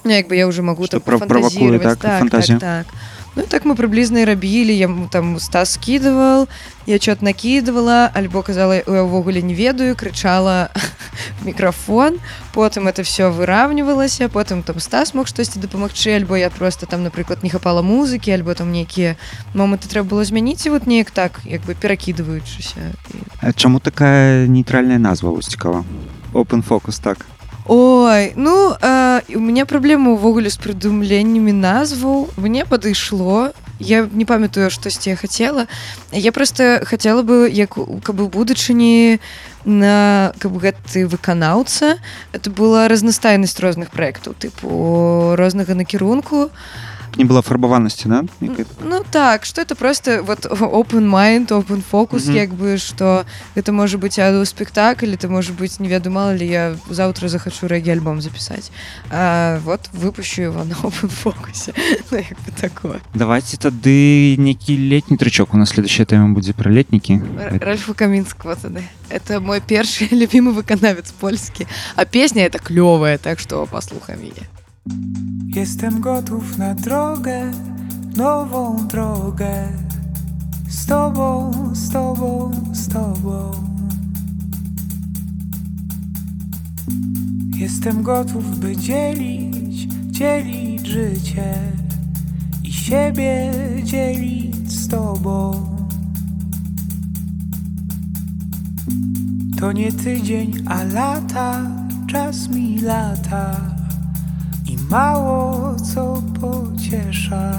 [0.03, 1.99] ну, як бы я уже могу Што так пра- правакуе, пафантазіраваць.
[1.99, 2.59] так, фантазія?
[2.59, 2.95] так, так.
[3.36, 6.49] Ну так мы прыблізна і рабілі яму там стас скидывал
[6.86, 8.11] я чот накидывала.
[8.13, 10.67] Альбо казала я ўвогуле не ведаю крычала
[11.45, 12.19] мікрафон
[12.53, 17.43] потым это все выравнівалася потым там стас мог штосьці дапамагчы альбо я просто там напрыклад
[17.43, 19.15] не хапала музыкі альбо там нейкія
[19.53, 22.91] моманты трэба было змяніць і вот неяк так як бы перакідваючыся
[23.55, 25.86] чаму такая нейтральная назва вось цікава
[26.34, 27.25] open фокус так
[27.74, 34.67] Ой, ну э, у меня праблема ўвогуле з прыдумленнямі назваў мне падышло я не памятаю
[34.67, 35.72] штосьці я хацела
[36.11, 39.24] я просто хацела бы як каб у будучыні
[39.63, 41.95] на каб гэты выканаўца
[42.36, 46.51] это была разнастайнасць розных праектаў тыпу рознага накірунку
[47.16, 52.26] не было фарбаванасці да Некай- Ну так что это просто вот open mind open focus
[52.28, 52.36] Мгм.
[52.36, 56.46] як бы что это можа быть аду спектакль это может быть не веду мало ли
[56.46, 58.70] я завтра захочу рэгі альбом записать
[59.11, 61.72] а, вот выпущу его на open фокусе
[62.11, 66.70] ну, як бы такое давайте тады нейкі летні трычок у нас следующая тэма будзе пра
[66.70, 73.16] летнікі Р- Ральфа Камінского тады это мой першы любимый выканавец польскі а песня это клёвая
[73.18, 74.44] так что послухаем яе
[75.55, 77.51] Jestem gotów na drogę,
[78.17, 79.67] nową drogę.
[80.67, 83.51] Z tobą, z tobą, z tobą.
[87.55, 91.53] Jestem gotów, by dzielić, dzielić życie
[92.63, 93.51] i siebie
[93.84, 95.65] dzielić z tobą.
[99.59, 101.71] To nie tydzień, a lata,
[102.07, 103.80] czas mi lata
[104.91, 107.51] mało co pociesza.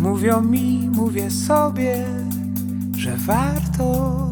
[0.00, 2.04] Mówią mi, mówię sobie,
[2.96, 4.28] że warto,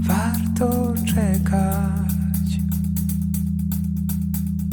[0.00, 2.60] warto czekać.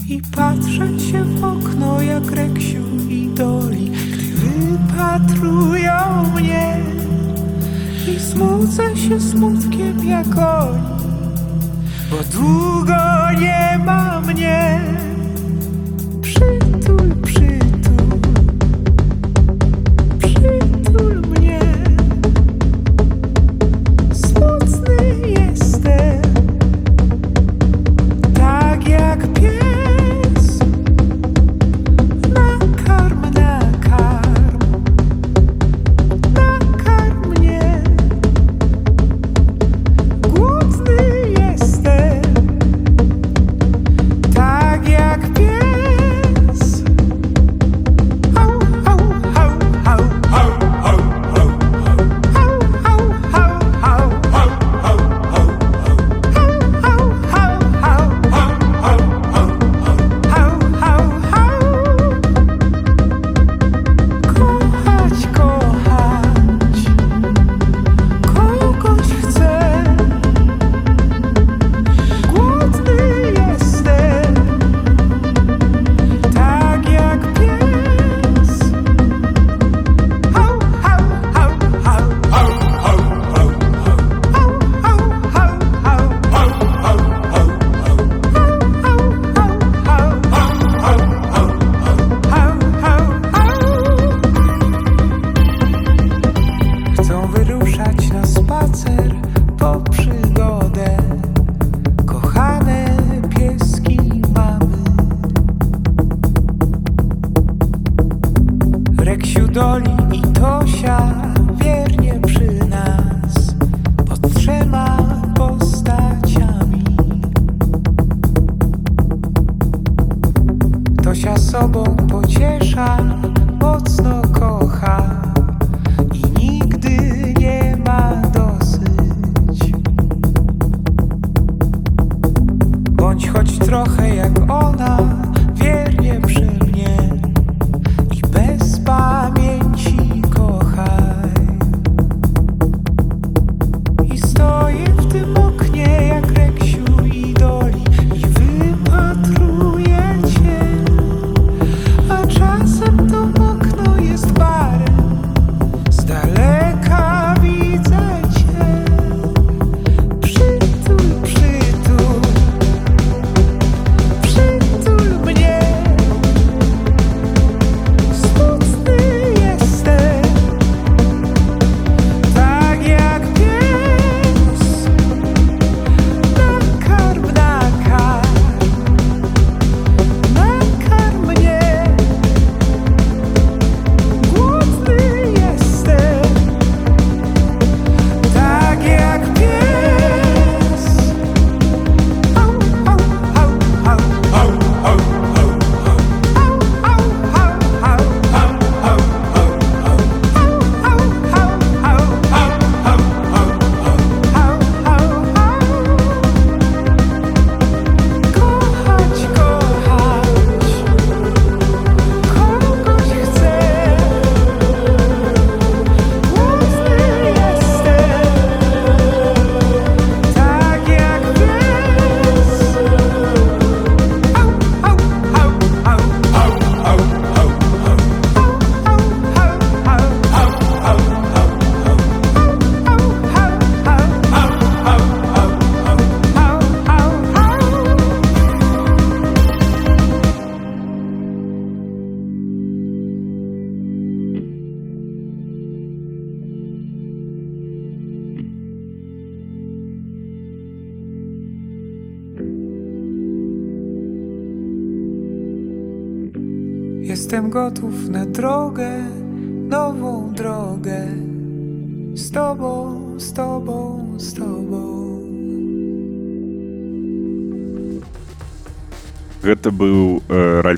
[0.07, 6.79] I patrzeć się w okno jak Reksiu i Doli, gdy wypatrują mnie.
[8.15, 10.96] I smucę się smutkiem jak oni
[12.09, 14.79] bo długo nie ma mnie.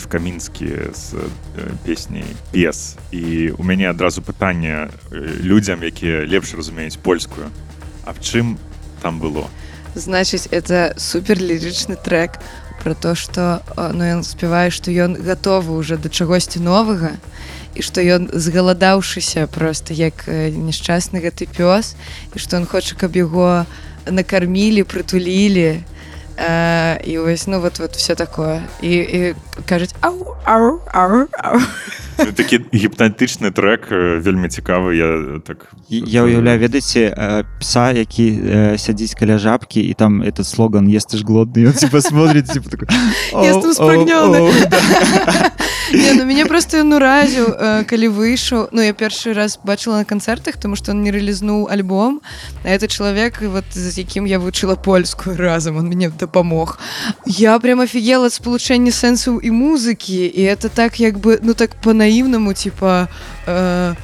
[0.10, 6.98] Камінскі з э, песняй пес і у мяне адразу пытанне э, людзям якія лепш разумеюць
[6.98, 7.54] польскую
[8.06, 8.58] А в чым
[9.02, 9.46] там было?
[9.94, 12.42] Значыць, это супер лірычны трек
[12.84, 17.14] про то, што э, ну, ён спявае, што ён гатовы уже да чагосьці новага
[17.78, 21.94] і што ён згаладаўшыся просто як няшчасны гэты пёс
[22.34, 23.70] і што ён хоча, каб яго
[24.10, 25.86] накармілі, прытулілі,
[26.40, 28.64] Э, і вось ну вот вот все такое.
[28.82, 29.36] І, і
[29.70, 31.60] кажуць ау, ау, ау, ау.
[32.36, 38.34] Такі гіпнатычны трек э, вельмі цікавы я так І- Я уяўляю ведаеце э, пса які
[38.34, 42.02] э, сядзіць каля жабкі і там этот слоган есть ты ж глодны ён типа
[45.90, 45.98] смотрит типа такой, Ес ты «Оу, спрагнёны».
[45.98, 45.98] оу, оу».
[45.98, 45.98] Да.
[45.98, 50.06] Не, ну мяне просто ён уразіў э, калі выйшаў ну я першы раз бачыла на
[50.06, 52.22] канцэртах тому что он не рэалізнуў альбом
[52.64, 56.80] это чалавек вот з якім я вучыла польскую разам он мне дапамог
[57.26, 62.54] я прям офігела спалучэнне сэнсаў і музыкі і это так як бы ну так по-наіўнаму
[62.54, 63.08] типа
[63.48, 63.96] э,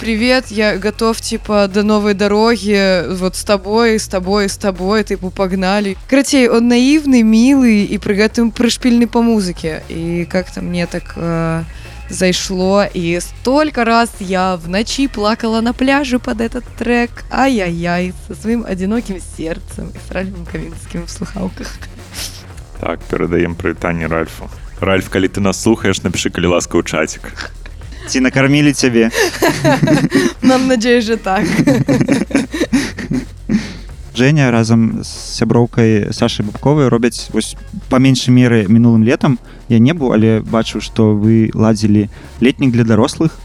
[0.00, 5.30] Привет, я готов, типа, до новой дороги, вот с тобой, с тобой, с тобой, типа,
[5.30, 5.96] погнали.
[6.08, 9.82] Короче, он наивный, милый и при этом пришпильный по музыке.
[9.90, 11.64] И как-то мне так э,
[12.08, 12.84] зашло.
[12.94, 17.10] И столько раз я в ночи плакала на пляже под этот трек.
[17.30, 21.68] Ай-яй-яй, со своим одиноким сердцем и с Ральфом Каминским в слухалках.
[22.80, 24.48] так перадаем прывітанне Ральфу
[24.80, 27.52] Ральф калі ты нас слухаеш напиши калі ласка ў чатик
[28.07, 29.11] Ці накармілі цябе
[30.41, 31.43] Нам надеюсь же так.
[34.15, 37.55] Женя разам з сяброўкай Сашай бабковай робяць вось
[37.89, 42.07] па меншай меры мінулым летам я не быў але бачыў што вы ладзілі
[42.39, 43.35] летнік для дарослых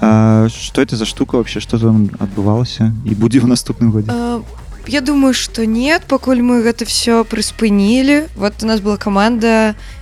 [0.00, 1.60] а, что это за штука вообще?
[1.60, 4.40] Что там адбывалася і будзе ў наступным годзе Э,
[4.86, 8.26] Я думаю, что нет, пакуль мы гэта все прыспынілі.
[8.34, 10.01] Вот у нас была команда э,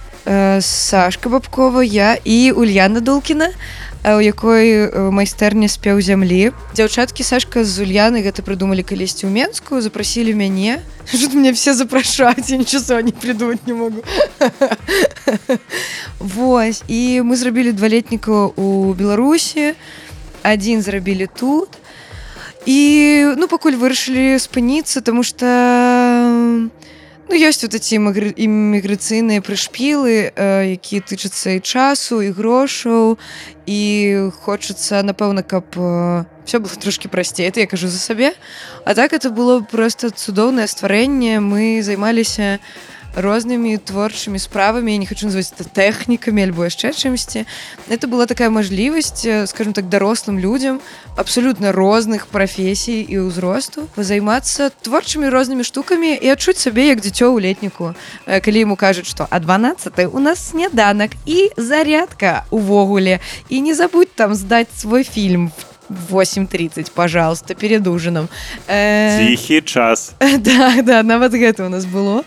[0.61, 3.51] Сашка Бабкова, я і Ульяна Дулкіна,
[4.05, 6.53] э, у якой э, майстэрня спеў зямлі.
[6.77, 10.81] Дзяўчаткі Сашка з Ульянай гэта прыдумалі калісьці ў Менску, запрасілі мяне.
[11.13, 14.03] Что мне все запрашаць, я нічого не придумать не могу.
[16.19, 19.75] Вось і мы зрабілі два летніка у Беларусі.
[20.43, 21.69] Адзін зрабілі тут.
[22.67, 25.49] І ну пакуль вырашылі спыніцца тому что
[27.31, 33.23] ну ёсць вот эти імміграцыйныя прышпілы э, якія тычацца і часу і грошаў
[33.71, 33.81] і
[34.43, 38.35] хочацца напэўна каб э, все было трошки прасцей это я кажу за сабе.
[38.85, 41.39] А так это было просто цудоўнае стварэнне.
[41.39, 42.59] Мы займаліся
[43.15, 47.47] рознымі творчымі справамі не хочу называть это тэхнікамі альбо яшчэ чымсьці.
[47.89, 50.81] Это была такая мажлівасць э, скажем так дарослым людям
[51.17, 57.41] абсолютно розных прафесій і ўзросту займацца творчымі рознымі штукамі і адчуць сабе як дзіцё ў
[57.41, 57.95] летніку.
[58.27, 63.21] Э, калі ему кажуць что а 12 у нас сняданак і зарядка увогуле.
[63.49, 65.53] І не забудь там здаць свой фільм
[65.91, 68.29] в 8.30 пожалуйста перед ужином
[68.69, 70.13] Э, ціхі час.
[70.39, 72.25] да, да, нават гэта у нас было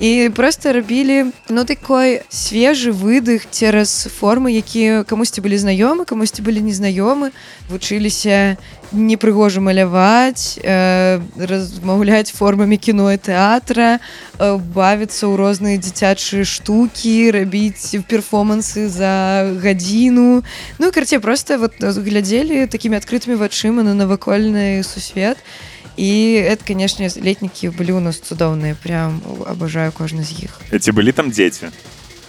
[0.00, 6.58] і просто рабілі ну такой свежы выдых цераз формы якія камусьці былі знаёмы камусьці былі
[6.66, 7.30] незнаёмы
[7.70, 8.58] вучыліся
[8.90, 17.94] непрыгожа маляваць э, размаўляць формамі кіно і тэатра э, бавіцца ў розныя дзіцячыя штукі рабіць
[18.06, 20.42] перформансы за гадзіну.
[20.78, 25.38] Ну карце просто вот глядзелі такімі адкрытымі вачыма на навакольны сусвет.
[25.38, 31.11] і это канешне летнікі былі у нас цудоўныя прям абажаю кожны з іх ці былі
[31.11, 31.71] там дзеці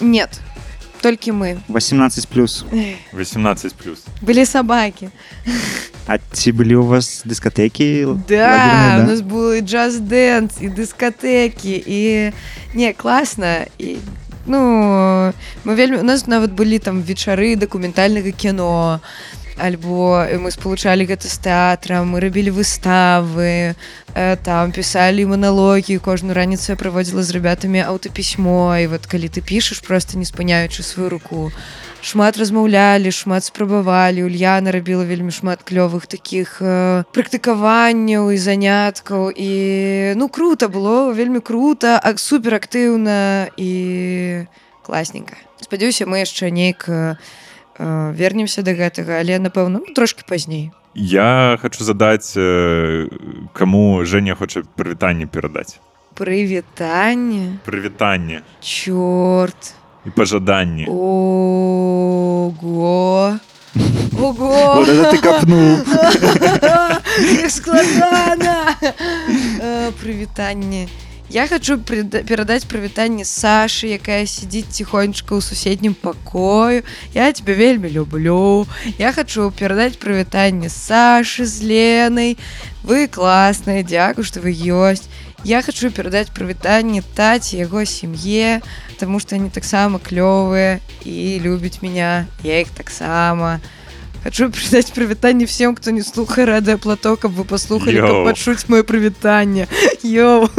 [0.01, 0.41] нет
[1.01, 2.65] толькі мы 18 плюс
[3.12, 5.11] 18 плюс былі сабакі
[6.11, 11.83] А ці былі у вас дыскатэкі Да, лагерныя, у нас был и джаз-дэнс, и дискотеки,
[11.87, 12.33] и...
[12.75, 13.69] Не, классно.
[13.79, 13.99] И,
[14.47, 15.99] ну, мы вельмі...
[15.99, 19.01] У нас нават былі там вечары дакументальнага кіно,
[19.57, 23.76] альбо мы спалучалі гэта з тэатрам, мы рабілі выставы,
[24.14, 29.80] там пісалі маналогі, кожную раніцу я праводзіла з ребятамі аўтапісьмо, і вот калі ты пішаш,
[29.80, 31.52] просто не спыняючы сваю руку,
[32.06, 34.23] шмат размаўлялі шмат спрабавалі.
[34.30, 39.34] Ульяна рабіла вельмі шмат клёвых таких э, практыкаванняў і заняткаў.
[39.34, 43.72] І ну круто было вельмі круто а суперактыўна і
[44.86, 47.45] классненько спадзяюся мы яшчэ неяк э, э,
[47.80, 53.08] вернемся до гэтага але напэўна ну, трошки пазней я хочу задаць э,
[53.54, 55.80] каму Женя хоча прывітанне перадаць
[56.16, 59.76] прывітанне прывітанне чорт
[60.06, 62.26] і пажаданні о
[64.18, 64.78] Ого!
[64.78, 65.78] Вот это ты копнул.
[67.42, 68.76] Як складана!
[69.60, 70.88] Э, Прывітанне.
[71.30, 76.86] Я хочу перадаць прывітанне Сашы, якая сядзіць ціхонечка ў суседнім пакою.
[77.18, 78.68] Я тебя вельмі люблю.
[79.02, 82.38] Я хочу перадаць прывітанне Сашы з Ленай.
[82.86, 85.10] Вы класныя, дзякую, што вы ёсць.
[85.42, 88.62] Я хочу перадаць прывітанне таці яго сям'е,
[89.02, 92.30] таму што они таксама клёвыя і любяць меня.
[92.46, 93.62] Я іх таксама.
[94.26, 99.68] Хочу передать прывітанне всем, кто не слухае радыаплато, каб вы каб пачуць моё прывітанне.
[100.02, 100.50] Йоу.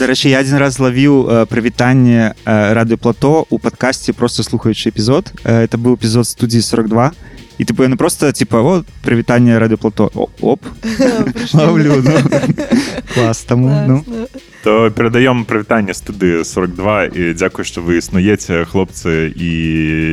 [0.00, 5.36] Дарэчы, я адзін раз злавіў э, прывітанне э, радыёплато у падкасці просто слухаючы эпізод.
[5.44, 7.12] Э, это быў эпізод студіі 42
[7.58, 10.64] і типа яны просто типа о прывітанне радыёплато О, оп
[11.52, 12.16] ловлю ну.
[13.14, 14.04] клас таму ну
[14.62, 19.50] То перадаём прывітанне студы 42 і дзякуй, што вы існуеце хлопцы і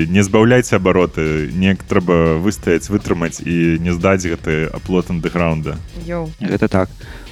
[0.09, 1.53] не збаўляйце абароты.
[1.53, 5.77] Неяк трэба выстаяць вытрымаць і не здаць гэты аплот андэграунда.
[6.41, 6.89] Гэта так.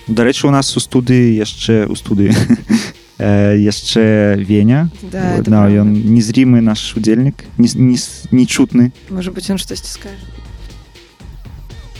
[0.07, 2.37] Дарэчы у нас у студыі яшчэ у студыі
[3.17, 4.93] э, яшчэ Веня.
[5.01, 7.97] Да, это да, ён незрімы наш удзельнік не, не,
[8.29, 10.21] нечутны Может быть, он штосьці скажет.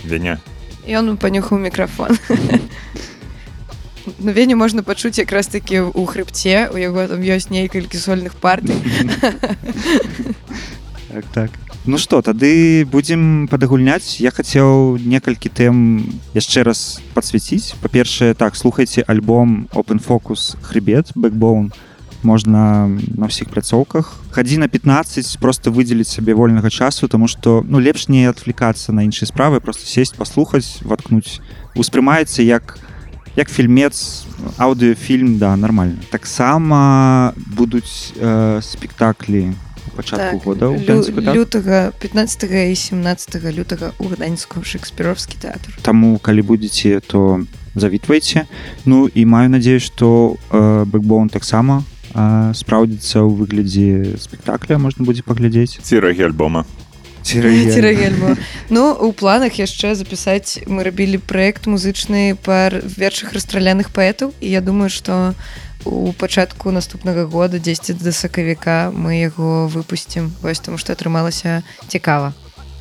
[0.04, 0.38] Веня.
[0.86, 2.14] Он панюхаў мікрафон.
[4.18, 8.76] Ну, Веню можна пачуць якраз такі ў хрыбце, у яго там ёсць некалькі сольных партый.
[11.08, 11.50] так так.
[11.88, 16.04] Ну что тады будзем падагульняць я хацеў некалькі тэм
[16.36, 21.72] яшчэ раз подсвяціць па-першае так слухайце альбом open фокус хребет бэкбоун
[22.22, 24.10] можна на ўсіх пляцоўках.
[24.34, 29.08] Хадзі на 15 просто выдзеліць сабе вольнага часу тому что ну лепш не адвлекацца на
[29.08, 31.40] іншыя справы просто сесть паслухаць воткнуць
[31.72, 32.76] успрымаецца як
[33.38, 34.26] як фільмец
[34.58, 39.54] аўдыофільм да нормально таксама будуць э, спектаклі
[39.86, 41.34] у пачатку Так, года ў лю- так?
[41.34, 45.70] лютага 15 і 17 лютага ў гданьску шекспіровскі тэатр.
[45.82, 47.40] Таму калі будзеце то
[47.74, 48.46] завітвайце
[48.84, 51.84] Ну і маю надеюсь что э, бэкбоун таксама
[52.14, 56.64] э, спраўдзіцца ў выглядзе спектакля можна будзе паглядзець цірагі альбома
[57.28, 58.36] Цірагельму.
[58.70, 64.60] Ну у планах яшчэ запісаць мы рабілі праект музычны па вершых расстраляных паэтаў і я
[64.60, 65.34] думаю што
[65.84, 72.32] у пачатку наступнага года 10 да сакавіка мы яго выпусцім вось таму што атрымалася цікава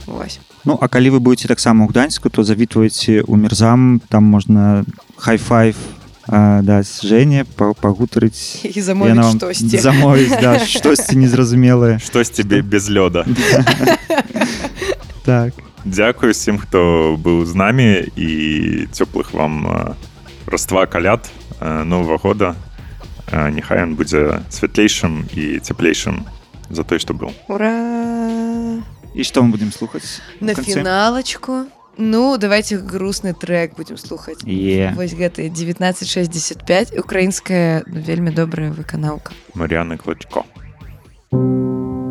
[0.07, 0.39] Вось.
[0.63, 4.87] Ну а калі вы будете таксама ў гданьску то завітваеце ў мерзам там можна
[5.19, 5.75] хай-файв
[6.27, 13.23] даць Жене па- пагутарыць і замовіць штосьці замовіць да, штосьці незразумелае штосьці бе- без лёда.
[15.25, 15.53] Так.
[15.85, 19.95] Дзякую усім хто быў з намі і цёплых вам
[20.47, 21.27] раства каляд
[21.59, 22.55] э, нового года.
[23.31, 26.23] Няхай ён будзе святлейшым і цяплейшым
[26.71, 27.71] за той што быў ура!
[29.15, 30.79] І што мы будемм слухаць на канцы?
[31.97, 34.93] Ну давайте грустны трек будем слухаць Е.
[34.95, 40.45] вось гэты 1965 украінская ну, вельмі добрая выканаўка Марыяны клачко
[41.31, 42.06] Кохана,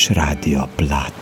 [0.00, 1.19] poslušaš Radio Plat.